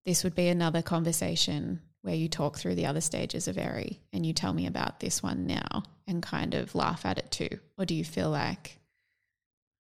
this 0.05 0.23
would 0.23 0.35
be 0.35 0.47
another 0.47 0.81
conversation 0.81 1.81
where 2.03 2.13
you 2.13 2.27
talk 2.27 2.57
through 2.57 2.75
the 2.75 2.85
other 2.85 3.01
stages 3.01 3.47
of 3.47 3.57
Eri 3.57 4.01
and 4.11 4.25
you 4.25 4.33
tell 4.33 4.53
me 4.53 4.67
about 4.67 4.99
this 4.99 5.23
one 5.23 5.47
now 5.47 5.83
and 6.05 6.21
kind 6.21 6.53
of 6.53 6.75
laugh 6.75 7.05
at 7.05 7.17
it 7.17 7.31
too? 7.31 7.59
Or 7.77 7.85
do 7.85 7.95
you 7.95 8.03
feel 8.03 8.29
like 8.29 8.77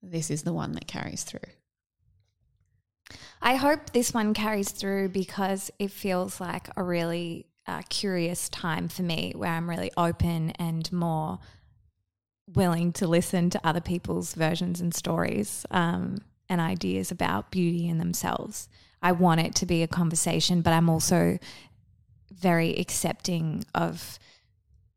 this 0.01 0.31
is 0.31 0.43
the 0.43 0.53
one 0.53 0.71
that 0.71 0.87
carries 0.87 1.23
through? 1.23 1.39
I 3.41 3.55
hope 3.55 3.91
this 3.91 4.13
one 4.13 4.33
carries 4.33 4.71
through 4.71 5.09
because 5.09 5.69
it 5.77 5.91
feels 5.91 6.39
like 6.39 6.69
a 6.77 6.83
really 6.83 7.45
uh, 7.67 7.81
curious 7.89 8.47
time 8.47 8.87
for 8.87 9.03
me 9.03 9.33
where 9.35 9.51
I'm 9.51 9.69
really 9.69 9.91
open 9.97 10.51
and 10.51 10.91
more 10.93 11.39
willing 12.55 12.93
to 12.93 13.07
listen 13.07 13.49
to 13.49 13.67
other 13.67 13.81
people's 13.81 14.33
versions 14.33 14.79
and 14.79 14.93
stories 14.93 15.65
um, 15.71 16.19
and 16.47 16.61
ideas 16.61 17.11
about 17.11 17.51
beauty 17.51 17.89
in 17.89 17.97
themselves. 17.97 18.69
I 19.01 19.11
want 19.11 19.41
it 19.41 19.55
to 19.55 19.65
be 19.65 19.83
a 19.83 19.87
conversation, 19.87 20.61
but 20.61 20.71
I'm 20.71 20.89
also 20.89 21.37
very 22.33 22.75
accepting 22.75 23.65
of 23.73 24.19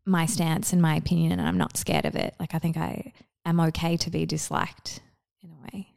my 0.05 0.27
stance 0.27 0.73
and 0.73 0.81
my 0.81 0.97
opinion, 0.97 1.33
and 1.33 1.43
I'm 1.43 1.59
not 1.59 1.77
scared 1.77 2.05
of 2.05 2.15
it. 2.15 2.35
Like, 2.39 2.55
I 2.55 2.59
think 2.59 2.77
I 2.77 3.13
am 3.45 3.61
okay 3.61 3.97
to 3.97 4.11
be 4.11 4.27
disliked 4.27 5.01
in 5.43 5.51
a 5.51 5.55
way. 5.63 5.93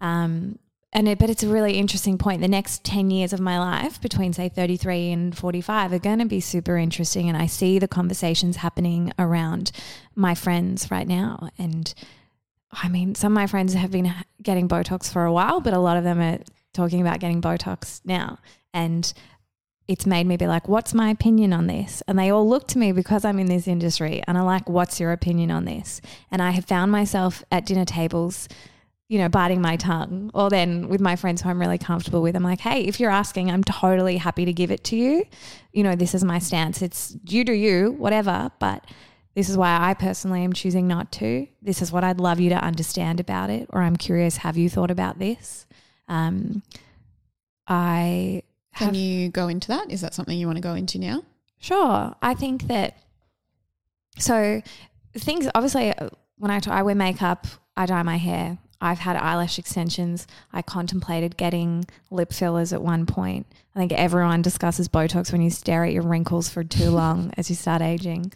Um, 0.00 0.58
and 0.92 1.08
it, 1.08 1.18
but 1.18 1.28
it's 1.28 1.42
a 1.42 1.48
really 1.48 1.74
interesting 1.74 2.16
point. 2.16 2.40
The 2.40 2.48
next 2.48 2.82
10 2.84 3.10
years 3.10 3.34
of 3.34 3.40
my 3.40 3.58
life 3.58 4.00
between 4.00 4.32
say 4.32 4.48
33 4.48 5.10
and 5.10 5.36
45 5.36 5.92
are 5.92 5.98
going 5.98 6.20
to 6.20 6.24
be 6.24 6.40
super 6.40 6.78
interesting. 6.78 7.28
And 7.28 7.36
I 7.36 7.46
see 7.46 7.78
the 7.78 7.88
conversations 7.88 8.56
happening 8.56 9.12
around 9.18 9.72
my 10.14 10.34
friends 10.34 10.90
right 10.90 11.06
now. 11.06 11.50
And 11.58 11.92
I 12.72 12.88
mean, 12.88 13.14
some 13.14 13.32
of 13.32 13.34
my 13.34 13.46
friends 13.46 13.74
have 13.74 13.90
been 13.90 14.12
getting 14.42 14.68
Botox 14.68 15.12
for 15.12 15.24
a 15.24 15.32
while, 15.32 15.60
but 15.60 15.74
a 15.74 15.78
lot 15.78 15.98
of 15.98 16.04
them 16.04 16.18
are 16.20 16.38
talking 16.72 17.02
about 17.02 17.20
getting 17.20 17.42
Botox 17.42 18.00
now. 18.04 18.38
And 18.72 19.12
it's 19.88 20.06
made 20.06 20.26
me 20.26 20.36
be 20.36 20.46
like, 20.46 20.68
what's 20.68 20.94
my 20.94 21.10
opinion 21.10 21.52
on 21.52 21.66
this? 21.66 22.02
And 22.08 22.18
they 22.18 22.30
all 22.30 22.48
look 22.48 22.66
to 22.68 22.78
me 22.78 22.92
because 22.92 23.24
I'm 23.24 23.38
in 23.38 23.46
this 23.46 23.68
industry 23.68 24.22
and 24.26 24.36
are 24.36 24.44
like, 24.44 24.68
what's 24.68 24.98
your 24.98 25.12
opinion 25.12 25.50
on 25.50 25.64
this? 25.64 26.00
And 26.30 26.42
I 26.42 26.50
have 26.50 26.64
found 26.64 26.90
myself 26.90 27.44
at 27.52 27.66
dinner 27.66 27.84
tables 27.84 28.48
you 29.08 29.18
know, 29.18 29.28
biting 29.28 29.60
my 29.60 29.76
tongue. 29.76 30.30
Or 30.34 30.50
then 30.50 30.88
with 30.88 31.00
my 31.00 31.16
friends 31.16 31.42
who 31.42 31.48
I'm 31.48 31.60
really 31.60 31.78
comfortable 31.78 32.22
with, 32.22 32.34
I'm 32.34 32.42
like, 32.42 32.60
hey, 32.60 32.82
if 32.82 32.98
you're 32.98 33.10
asking, 33.10 33.50
I'm 33.50 33.62
totally 33.62 34.16
happy 34.16 34.44
to 34.44 34.52
give 34.52 34.70
it 34.70 34.82
to 34.84 34.96
you. 34.96 35.24
You 35.72 35.84
know, 35.84 35.94
this 35.94 36.14
is 36.14 36.24
my 36.24 36.38
stance. 36.38 36.82
It's 36.82 37.16
you 37.24 37.44
do 37.44 37.52
you, 37.52 37.92
whatever. 37.92 38.50
But 38.58 38.84
this 39.34 39.48
is 39.48 39.56
why 39.56 39.78
I 39.80 39.94
personally 39.94 40.42
am 40.42 40.52
choosing 40.52 40.88
not 40.88 41.12
to. 41.12 41.46
This 41.62 41.82
is 41.82 41.92
what 41.92 42.02
I'd 42.02 42.18
love 42.18 42.40
you 42.40 42.50
to 42.50 42.56
understand 42.56 43.20
about 43.20 43.50
it. 43.50 43.68
Or 43.72 43.82
I'm 43.82 43.96
curious, 43.96 44.38
have 44.38 44.56
you 44.56 44.68
thought 44.68 44.90
about 44.90 45.18
this? 45.18 45.66
Um, 46.08 46.62
I 47.68 48.42
Can 48.76 48.88
have 48.88 48.96
you 48.96 49.30
go 49.30 49.48
into 49.48 49.68
that? 49.68 49.90
Is 49.90 50.02
that 50.02 50.14
something 50.14 50.38
you 50.38 50.46
want 50.46 50.56
to 50.56 50.62
go 50.62 50.74
into 50.74 50.98
now? 50.98 51.22
Sure. 51.58 52.14
I 52.20 52.34
think 52.34 52.68
that 52.68 52.96
so 54.18 54.60
things 55.14 55.48
obviously 55.54 55.92
uh, 55.96 56.10
when 56.38 56.50
I, 56.50 56.60
t- 56.60 56.70
I 56.70 56.82
wear 56.82 56.94
makeup, 56.94 57.46
I 57.76 57.86
dye 57.86 58.02
my 58.02 58.16
hair. 58.16 58.58
I've 58.80 58.98
had 58.98 59.16
eyelash 59.16 59.58
extensions. 59.58 60.26
I 60.52 60.60
contemplated 60.60 61.36
getting 61.36 61.86
lip 62.10 62.32
fillers 62.32 62.72
at 62.72 62.82
one 62.82 63.06
point. 63.06 63.46
I 63.74 63.78
think 63.78 63.92
everyone 63.92 64.42
discusses 64.42 64.88
Botox 64.88 65.32
when 65.32 65.40
you 65.40 65.50
stare 65.50 65.84
at 65.84 65.92
your 65.92 66.02
wrinkles 66.02 66.48
for 66.48 66.62
too 66.62 66.90
long 66.90 67.32
as 67.36 67.48
you 67.48 67.56
start 67.56 67.80
aging. 67.80 68.32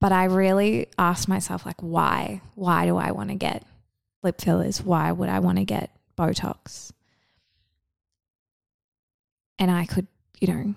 But 0.00 0.12
I 0.12 0.24
really 0.24 0.86
asked 0.96 1.28
myself, 1.28 1.66
like, 1.66 1.80
why? 1.80 2.40
Why 2.54 2.86
do 2.86 2.96
I 2.96 3.10
want 3.10 3.30
to 3.30 3.34
get 3.34 3.64
lip 4.22 4.40
fillers? 4.40 4.82
Why 4.82 5.12
would 5.12 5.28
I 5.28 5.40
want 5.40 5.58
to 5.58 5.64
get 5.64 5.90
Botox? 6.16 6.92
And 9.60 9.70
I 9.70 9.86
could, 9.86 10.08
you 10.40 10.48
know, 10.48 10.74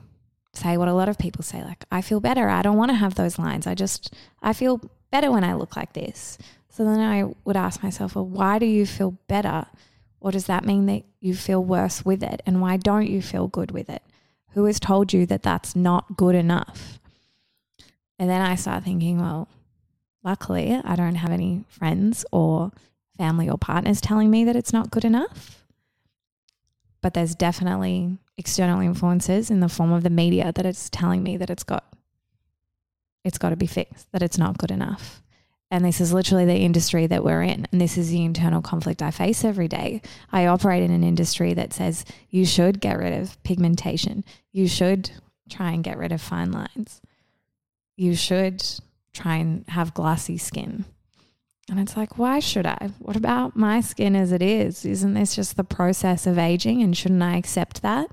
say 0.53 0.77
what 0.77 0.87
a 0.87 0.93
lot 0.93 1.09
of 1.09 1.17
people 1.17 1.43
say 1.43 1.63
like 1.63 1.83
i 1.91 2.01
feel 2.01 2.19
better. 2.19 2.47
I 2.47 2.61
don't 2.61 2.77
want 2.77 2.89
to 2.91 2.95
have 2.95 3.15
those 3.15 3.39
lines. 3.39 3.65
I 3.65 3.73
just 3.73 4.13
i 4.41 4.53
feel 4.53 4.81
better 5.11 5.31
when 5.31 5.43
i 5.43 5.53
look 5.53 5.75
like 5.75 5.93
this. 5.93 6.37
So 6.69 6.83
then 6.85 6.99
i 6.99 7.23
would 7.43 7.57
ask 7.57 7.81
myself 7.81 8.15
well 8.15 8.27
why 8.27 8.59
do 8.59 8.65
you 8.65 8.85
feel 8.85 9.17
better? 9.27 9.65
Or 10.19 10.31
does 10.31 10.45
that 10.45 10.63
mean 10.63 10.85
that 10.85 11.03
you 11.19 11.35
feel 11.35 11.61
worse 11.63 12.05
with 12.05 12.23
it? 12.23 12.41
And 12.45 12.61
why 12.61 12.77
don't 12.77 13.09
you 13.09 13.21
feel 13.21 13.47
good 13.47 13.71
with 13.71 13.89
it? 13.89 14.03
Who 14.51 14.65
has 14.65 14.79
told 14.79 15.11
you 15.11 15.25
that 15.25 15.43
that's 15.43 15.75
not 15.75 16.15
good 16.15 16.35
enough? 16.35 16.99
And 18.19 18.29
then 18.29 18.41
i 18.41 18.55
start 18.55 18.83
thinking 18.83 19.19
well 19.19 19.47
luckily 20.23 20.79
i 20.85 20.95
don't 20.95 21.15
have 21.15 21.31
any 21.31 21.65
friends 21.67 22.25
or 22.31 22.71
family 23.17 23.49
or 23.49 23.57
partners 23.57 23.99
telling 24.01 24.29
me 24.29 24.43
that 24.43 24.55
it's 24.55 24.73
not 24.73 24.91
good 24.91 25.05
enough. 25.05 25.63
But 27.01 27.13
there's 27.13 27.35
definitely 27.35 28.17
external 28.37 28.81
influences 28.81 29.51
in 29.51 29.59
the 29.59 29.69
form 29.69 29.91
of 29.91 30.03
the 30.03 30.09
media 30.09 30.51
that 30.53 30.65
it's 30.65 30.89
telling 30.89 31.23
me 31.23 31.37
that 31.37 31.49
it's 31.49 31.63
got 31.63 31.85
it's 33.23 33.37
got 33.37 33.51
to 33.51 33.55
be 33.55 33.67
fixed 33.67 34.11
that 34.11 34.23
it's 34.23 34.37
not 34.37 34.57
good 34.57 34.71
enough. 34.71 35.21
And 35.71 35.83
this 35.83 35.99
is 35.99 36.13
literally 36.13 36.45
the 36.45 36.57
industry 36.57 37.07
that 37.07 37.23
we're 37.23 37.41
in 37.41 37.67
and 37.71 37.81
this 37.81 37.97
is 37.97 38.11
the 38.11 38.23
internal 38.23 38.61
conflict 38.61 39.01
i 39.01 39.11
face 39.11 39.43
every 39.43 39.67
day. 39.67 40.01
I 40.31 40.45
operate 40.45 40.83
in 40.83 40.91
an 40.91 41.03
industry 41.03 41.53
that 41.53 41.73
says 41.73 42.05
you 42.29 42.45
should 42.45 42.79
get 42.79 42.97
rid 42.97 43.13
of 43.13 43.41
pigmentation. 43.43 44.23
You 44.51 44.67
should 44.67 45.11
try 45.49 45.71
and 45.71 45.83
get 45.83 45.97
rid 45.97 46.11
of 46.11 46.21
fine 46.21 46.51
lines. 46.51 47.01
You 47.95 48.15
should 48.15 48.63
try 49.13 49.37
and 49.37 49.65
have 49.69 49.93
glassy 49.93 50.37
skin 50.37 50.85
and 51.69 51.79
it's 51.79 51.95
like, 51.95 52.17
why 52.17 52.39
should 52.39 52.65
I? 52.65 52.89
What 52.99 53.15
about 53.15 53.55
my 53.55 53.79
skin 53.79 54.15
as 54.15 54.31
it 54.31 54.41
is? 54.41 54.85
Isn't 54.85 55.13
this 55.13 55.35
just 55.35 55.55
the 55.55 55.63
process 55.63 56.27
of 56.27 56.37
aging? 56.37 56.81
And 56.81 56.95
shouldn't 56.95 57.23
I 57.23 57.37
accept 57.37 57.81
that? 57.81 58.07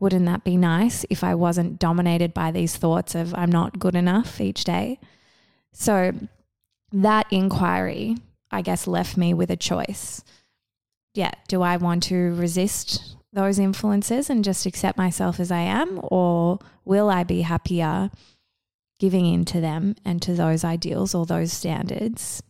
Wouldn't 0.00 0.24
that 0.26 0.42
be 0.42 0.56
nice 0.56 1.04
if 1.10 1.22
I 1.22 1.34
wasn't 1.34 1.78
dominated 1.78 2.32
by 2.32 2.50
these 2.50 2.76
thoughts 2.76 3.14
of 3.14 3.34
I'm 3.34 3.52
not 3.52 3.78
good 3.78 3.94
enough 3.94 4.40
each 4.40 4.64
day? 4.64 4.98
So 5.72 6.12
that 6.92 7.26
inquiry, 7.30 8.16
I 8.50 8.62
guess, 8.62 8.86
left 8.86 9.16
me 9.16 9.34
with 9.34 9.50
a 9.50 9.56
choice. 9.56 10.24
Yeah, 11.12 11.32
do 11.46 11.62
I 11.62 11.76
want 11.76 12.04
to 12.04 12.34
resist 12.34 13.16
those 13.32 13.58
influences 13.58 14.30
and 14.30 14.44
just 14.44 14.64
accept 14.64 14.96
myself 14.96 15.40
as 15.40 15.50
I 15.50 15.60
am? 15.60 16.00
Or 16.02 16.58
will 16.84 17.10
I 17.10 17.22
be 17.22 17.42
happier 17.42 18.10
giving 18.98 19.26
in 19.26 19.44
to 19.46 19.60
them 19.60 19.94
and 20.04 20.22
to 20.22 20.32
those 20.34 20.64
ideals 20.64 21.14
or 21.14 21.26
those 21.26 21.52
standards? 21.52 22.42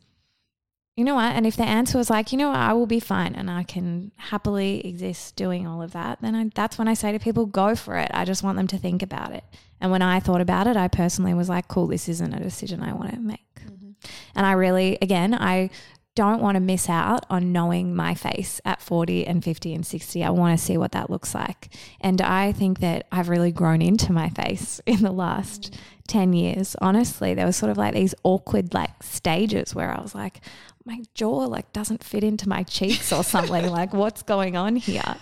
You 0.97 1.05
know 1.05 1.17
what? 1.17 1.35
And 1.35 1.47
if 1.47 1.57
the 1.57 1.65
answer 1.65 1.99
was 1.99 2.09
like, 2.09 2.31
you 2.31 2.39
know 2.39 2.49
what, 2.51 2.59
I 2.59 2.73
will 2.73 2.87
be 2.87 3.01
fine 3.01 3.35
and 3.35 3.51
I 3.51 3.65
can 3.65 4.13
happily 4.17 4.87
exist 4.87 5.35
doing 5.35 5.67
all 5.67 5.83
of 5.83 5.93
that, 5.93 6.21
then 6.21 6.37
I, 6.37 6.51
that's 6.55 6.79
when 6.79 6.87
I 6.87 6.95
say 6.95 7.11
to 7.11 7.19
people, 7.19 7.47
go 7.47 7.75
for 7.75 7.97
it. 7.97 8.11
I 8.15 8.25
just 8.25 8.45
want 8.45 8.57
them 8.57 8.69
to 8.69 8.79
think 8.79 9.03
about 9.03 9.33
it. 9.33 9.45
And 9.81 9.91
when 9.91 10.03
I 10.03 10.21
thought 10.21 10.41
about 10.41 10.69
it, 10.69 10.77
I 10.77 10.87
personally 10.87 11.35
was 11.35 11.49
like, 11.49 11.67
cool, 11.67 11.89
this 11.89 12.09
isn't 12.09 12.33
a 12.33 12.41
decision 12.41 12.81
I 12.81 12.93
want 12.93 13.11
to 13.13 13.19
make. 13.19 13.55
Mm-hmm. 13.57 13.91
And 14.37 14.47
I 14.47 14.53
really, 14.53 14.97
again, 15.03 15.35
I 15.35 15.71
don't 16.15 16.41
want 16.41 16.55
to 16.55 16.61
miss 16.61 16.89
out 16.89 17.27
on 17.29 17.51
knowing 17.51 17.95
my 17.95 18.15
face 18.15 18.61
at 18.65 18.81
40 18.81 19.27
and 19.27 19.43
50 19.43 19.75
and 19.75 19.85
60. 19.85 20.23
I 20.23 20.31
want 20.31 20.57
to 20.57 20.65
see 20.65 20.77
what 20.77 20.93
that 20.93 21.11
looks 21.11 21.35
like. 21.35 21.75
And 22.01 22.21
I 22.23 22.53
think 22.53 22.79
that 22.79 23.09
I've 23.11 23.29
really 23.29 23.51
grown 23.51 23.83
into 23.83 24.13
my 24.13 24.29
face 24.29 24.81
in 24.87 25.03
the 25.03 25.11
last 25.11 25.73
mm-hmm. 25.73 25.81
10 26.07 26.33
years. 26.35 26.77
Honestly, 26.81 27.35
there 27.35 27.47
was 27.47 27.57
sort 27.57 27.71
of 27.71 27.79
like 27.79 27.95
these 27.95 28.15
awkward 28.23 28.75
like 28.75 29.03
stages 29.03 29.75
where 29.75 29.91
I 29.91 30.01
was 30.01 30.15
like, 30.15 30.41
my 30.85 31.03
jaw 31.15 31.47
like 31.47 31.73
doesn't 31.73 32.05
fit 32.05 32.25
into 32.25 32.49
my 32.49 32.63
cheeks 32.63 33.13
or 33.13 33.25
something. 33.25 33.71
like, 33.71 33.93
what's 33.93 34.23
going 34.23 34.57
on 34.57 34.77
here? 34.77 35.17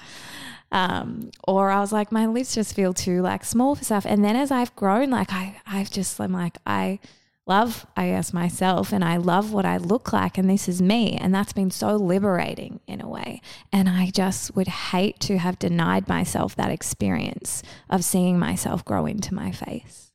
Um, 0.73 1.31
or 1.47 1.71
I 1.71 1.81
was 1.81 1.93
like, 1.93 2.11
my 2.11 2.27
lips 2.27 2.55
just 2.55 2.75
feel 2.75 2.95
too 2.95 3.21
like 3.21 3.45
small 3.45 3.75
for 3.75 3.85
stuff. 3.85 4.07
And 4.07 4.25
then 4.25 4.37
as 4.37 4.51
I've 4.51 4.75
grown, 4.75 5.11
like 5.11 5.33
I, 5.33 5.61
I've 5.67 5.91
just, 5.91 6.19
I'm 6.19 6.33
like, 6.33 6.57
I 6.67 6.99
love, 7.47 7.87
I 7.97 8.09
guess, 8.09 8.33
myself 8.33 8.93
and 8.93 9.05
I 9.05 9.19
love 9.19 9.53
what 9.53 9.67
I 9.67 9.77
look 9.77 10.13
like 10.13 10.39
and 10.39 10.49
this 10.49 10.69
is 10.69 10.81
me. 10.81 11.19
And 11.21 11.35
that's 11.35 11.53
been 11.53 11.71
so 11.71 11.97
liberating 11.97 12.81
in 12.87 13.03
a 13.03 13.09
way. 13.09 13.43
And 13.71 13.89
I 13.89 14.11
just 14.11 14.57
would 14.57 14.69
hate 14.69 15.21
to 15.21 15.39
have 15.39 15.59
denied 15.59 16.09
myself 16.09 16.57
that 16.57 16.71
experience 16.71 17.63
of 17.91 18.03
seeing 18.05 18.39
myself 18.39 18.85
grow 18.85 19.05
into 19.05 19.35
my 19.35 19.51
face. 19.53 20.13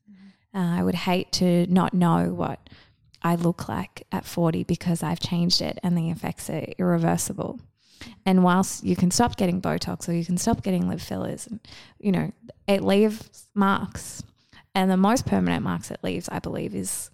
Uh, 0.55 0.79
I 0.79 0.83
would 0.83 0.95
hate 0.95 1.31
to 1.33 1.67
not 1.67 1.93
know 1.93 2.33
what 2.33 2.67
I 3.21 3.35
look 3.35 3.67
like 3.67 4.05
at 4.11 4.25
40 4.25 4.63
because 4.63 5.03
I've 5.03 5.19
changed 5.19 5.61
it 5.61 5.79
and 5.83 5.97
the 5.97 6.09
effects 6.09 6.49
are 6.49 6.65
irreversible. 6.77 7.59
And 8.25 8.43
whilst 8.43 8.83
you 8.83 8.95
can 8.95 9.11
stop 9.11 9.37
getting 9.37 9.61
Botox 9.61 10.07
or 10.07 10.13
you 10.13 10.25
can 10.25 10.37
stop 10.37 10.63
getting 10.63 10.87
lip 10.87 10.99
fillers, 10.99 11.47
and, 11.47 11.59
you 11.99 12.11
know, 12.11 12.31
it 12.67 12.83
leaves 12.83 13.47
marks. 13.55 14.23
And 14.75 14.91
the 14.91 14.97
most 14.97 15.25
permanent 15.25 15.63
marks 15.63 15.89
it 15.89 15.99
leaves, 16.03 16.29
I 16.29 16.39
believe, 16.39 16.75
is 16.75 17.09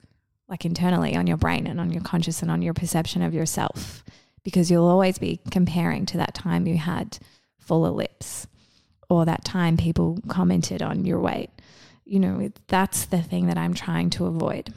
like 0.49 0.65
internally 0.65 1.15
on 1.15 1.25
your 1.25 1.37
brain 1.37 1.67
and 1.67 1.79
on 1.79 1.91
your 1.91 2.01
conscious 2.01 2.41
and 2.41 2.51
on 2.51 2.61
your 2.61 2.73
perception 2.73 3.21
of 3.21 3.33
yourself 3.33 4.03
because 4.43 4.69
you'll 4.69 4.87
always 4.87 5.17
be 5.17 5.39
comparing 5.49 6.05
to 6.07 6.17
that 6.17 6.33
time 6.33 6.67
you 6.67 6.77
had 6.77 7.17
fuller 7.59 7.89
lips 7.89 8.47
or 9.09 9.25
that 9.25 9.45
time 9.45 9.77
people 9.77 10.19
commented 10.27 10.81
on 10.81 11.05
your 11.05 11.19
weight. 11.19 11.49
You 12.05 12.19
know, 12.19 12.51
that's 12.67 13.05
the 13.05 13.21
thing 13.21 13.47
that 13.47 13.57
I'm 13.57 13.73
trying 13.73 14.09
to 14.11 14.25
avoid. 14.25 14.73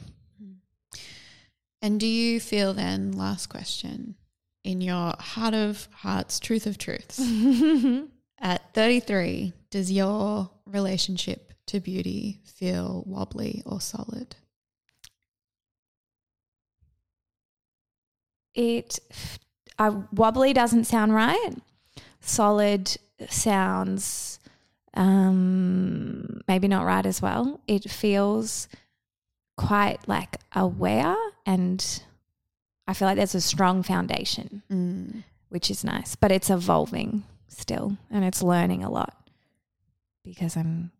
And 1.81 1.99
do 1.99 2.07
you 2.07 2.39
feel 2.39 2.73
then, 2.73 3.11
last 3.11 3.47
question, 3.47 4.15
in 4.63 4.81
your 4.81 5.13
heart 5.19 5.53
of 5.53 5.87
hearts, 5.91 6.39
truth 6.39 6.65
of 6.65 6.77
truths, 6.77 7.19
at 8.39 8.73
33, 8.73 9.53
does 9.69 9.91
your 9.91 10.49
relationship 10.65 11.53
to 11.67 11.79
beauty 11.79 12.41
feel 12.43 13.03
wobbly 13.05 13.61
or 13.65 13.79
solid? 13.79 14.35
It 18.55 18.97
uh, 19.77 20.01
wobbly 20.11 20.53
doesn't 20.53 20.85
sound 20.85 21.13
right. 21.13 21.51
Solid 22.21 22.97
sounds 23.29 24.39
um, 24.95 26.41
maybe 26.47 26.67
not 26.67 26.85
right 26.85 27.05
as 27.05 27.21
well. 27.21 27.61
It 27.67 27.89
feels 27.89 28.67
quite 29.57 30.07
like 30.07 30.37
aware, 30.55 31.15
and 31.47 32.03
I 32.87 32.93
feel 32.93 33.07
like 33.07 33.17
there's 33.17 33.33
a 33.35 33.41
strong 33.41 33.81
foundation, 33.81 34.61
Mm. 34.69 35.23
which 35.49 35.71
is 35.71 35.83
nice. 35.83 36.15
But 36.15 36.31
it's 36.31 36.49
evolving 36.51 37.23
still, 37.47 37.97
and 38.11 38.23
it's 38.23 38.43
learning 38.43 38.83
a 38.83 38.89
lot 38.91 39.29
because 40.23 40.55
I'm 40.55 40.91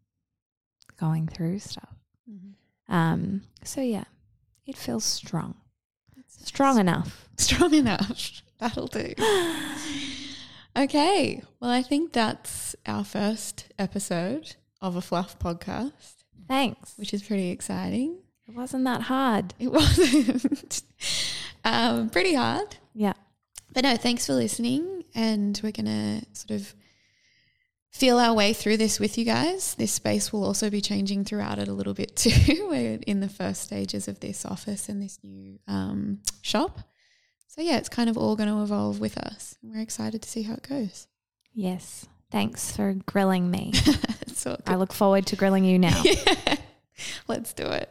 going 0.99 1.27
through 1.27 1.59
stuff. 1.59 1.93
Mhm. 2.29 2.53
Um, 2.89 3.41
so 3.63 3.81
yeah, 3.81 4.05
it 4.65 4.75
feels 4.77 5.03
strong, 5.05 5.53
strong 6.27 6.79
enough. 6.79 7.25
Strong 7.37 7.75
enough. 7.75 8.41
That'll 8.57 8.87
do. 8.87 9.13
Okay. 10.75 11.41
Well, 11.59 11.71
I 11.71 11.81
think 11.81 12.13
that's 12.13 12.75
our 12.85 13.03
first 13.03 13.65
episode 13.79 14.55
of 14.79 14.95
a 14.95 15.01
Fluff 15.01 15.39
podcast, 15.39 16.13
Thanks. 16.47 16.93
which 16.97 17.13
is 17.15 17.23
pretty 17.23 17.49
exciting. 17.49 18.19
It 18.47 18.55
wasn't 18.55 18.85
that 18.85 19.03
hard. 19.03 19.53
It 19.59 19.67
wasn't 19.71 20.81
um, 21.63 22.09
pretty 22.09 22.33
hard. 22.33 22.77
Yeah. 22.93 23.13
But 23.73 23.83
no, 23.83 23.95
thanks 23.97 24.25
for 24.25 24.33
listening. 24.33 25.03
And 25.13 25.59
we're 25.63 25.71
going 25.71 25.85
to 25.85 26.25
sort 26.33 26.59
of 26.59 26.73
feel 27.91 28.19
our 28.19 28.33
way 28.33 28.53
through 28.53 28.77
this 28.77 28.99
with 28.99 29.17
you 29.17 29.25
guys. 29.25 29.75
This 29.75 29.91
space 29.91 30.31
will 30.31 30.43
also 30.43 30.69
be 30.69 30.81
changing 30.81 31.25
throughout 31.25 31.59
it 31.59 31.67
a 31.67 31.73
little 31.73 31.93
bit 31.93 32.15
too. 32.15 32.67
we're 32.69 32.99
in 33.05 33.19
the 33.19 33.29
first 33.29 33.63
stages 33.63 34.07
of 34.07 34.19
this 34.19 34.45
office 34.45 34.87
and 34.87 35.01
this 35.01 35.19
new 35.23 35.59
um, 35.67 36.19
shop. 36.41 36.79
So, 37.47 37.61
yeah, 37.61 37.77
it's 37.77 37.89
kind 37.89 38.09
of 38.09 38.17
all 38.17 38.35
going 38.35 38.49
to 38.49 38.61
evolve 38.61 38.99
with 38.99 39.17
us. 39.17 39.57
We're 39.63 39.81
excited 39.81 40.21
to 40.21 40.29
see 40.29 40.43
how 40.43 40.53
it 40.53 40.67
goes. 40.67 41.07
Yes. 41.53 42.05
Thanks 42.29 42.75
for 42.75 42.93
grilling 43.05 43.49
me. 43.49 43.73
I 44.67 44.75
look 44.75 44.93
forward 44.93 45.25
to 45.27 45.35
grilling 45.35 45.65
you 45.65 45.79
now. 45.79 46.03
Let's 47.27 47.53
do 47.53 47.65
it. 47.65 47.89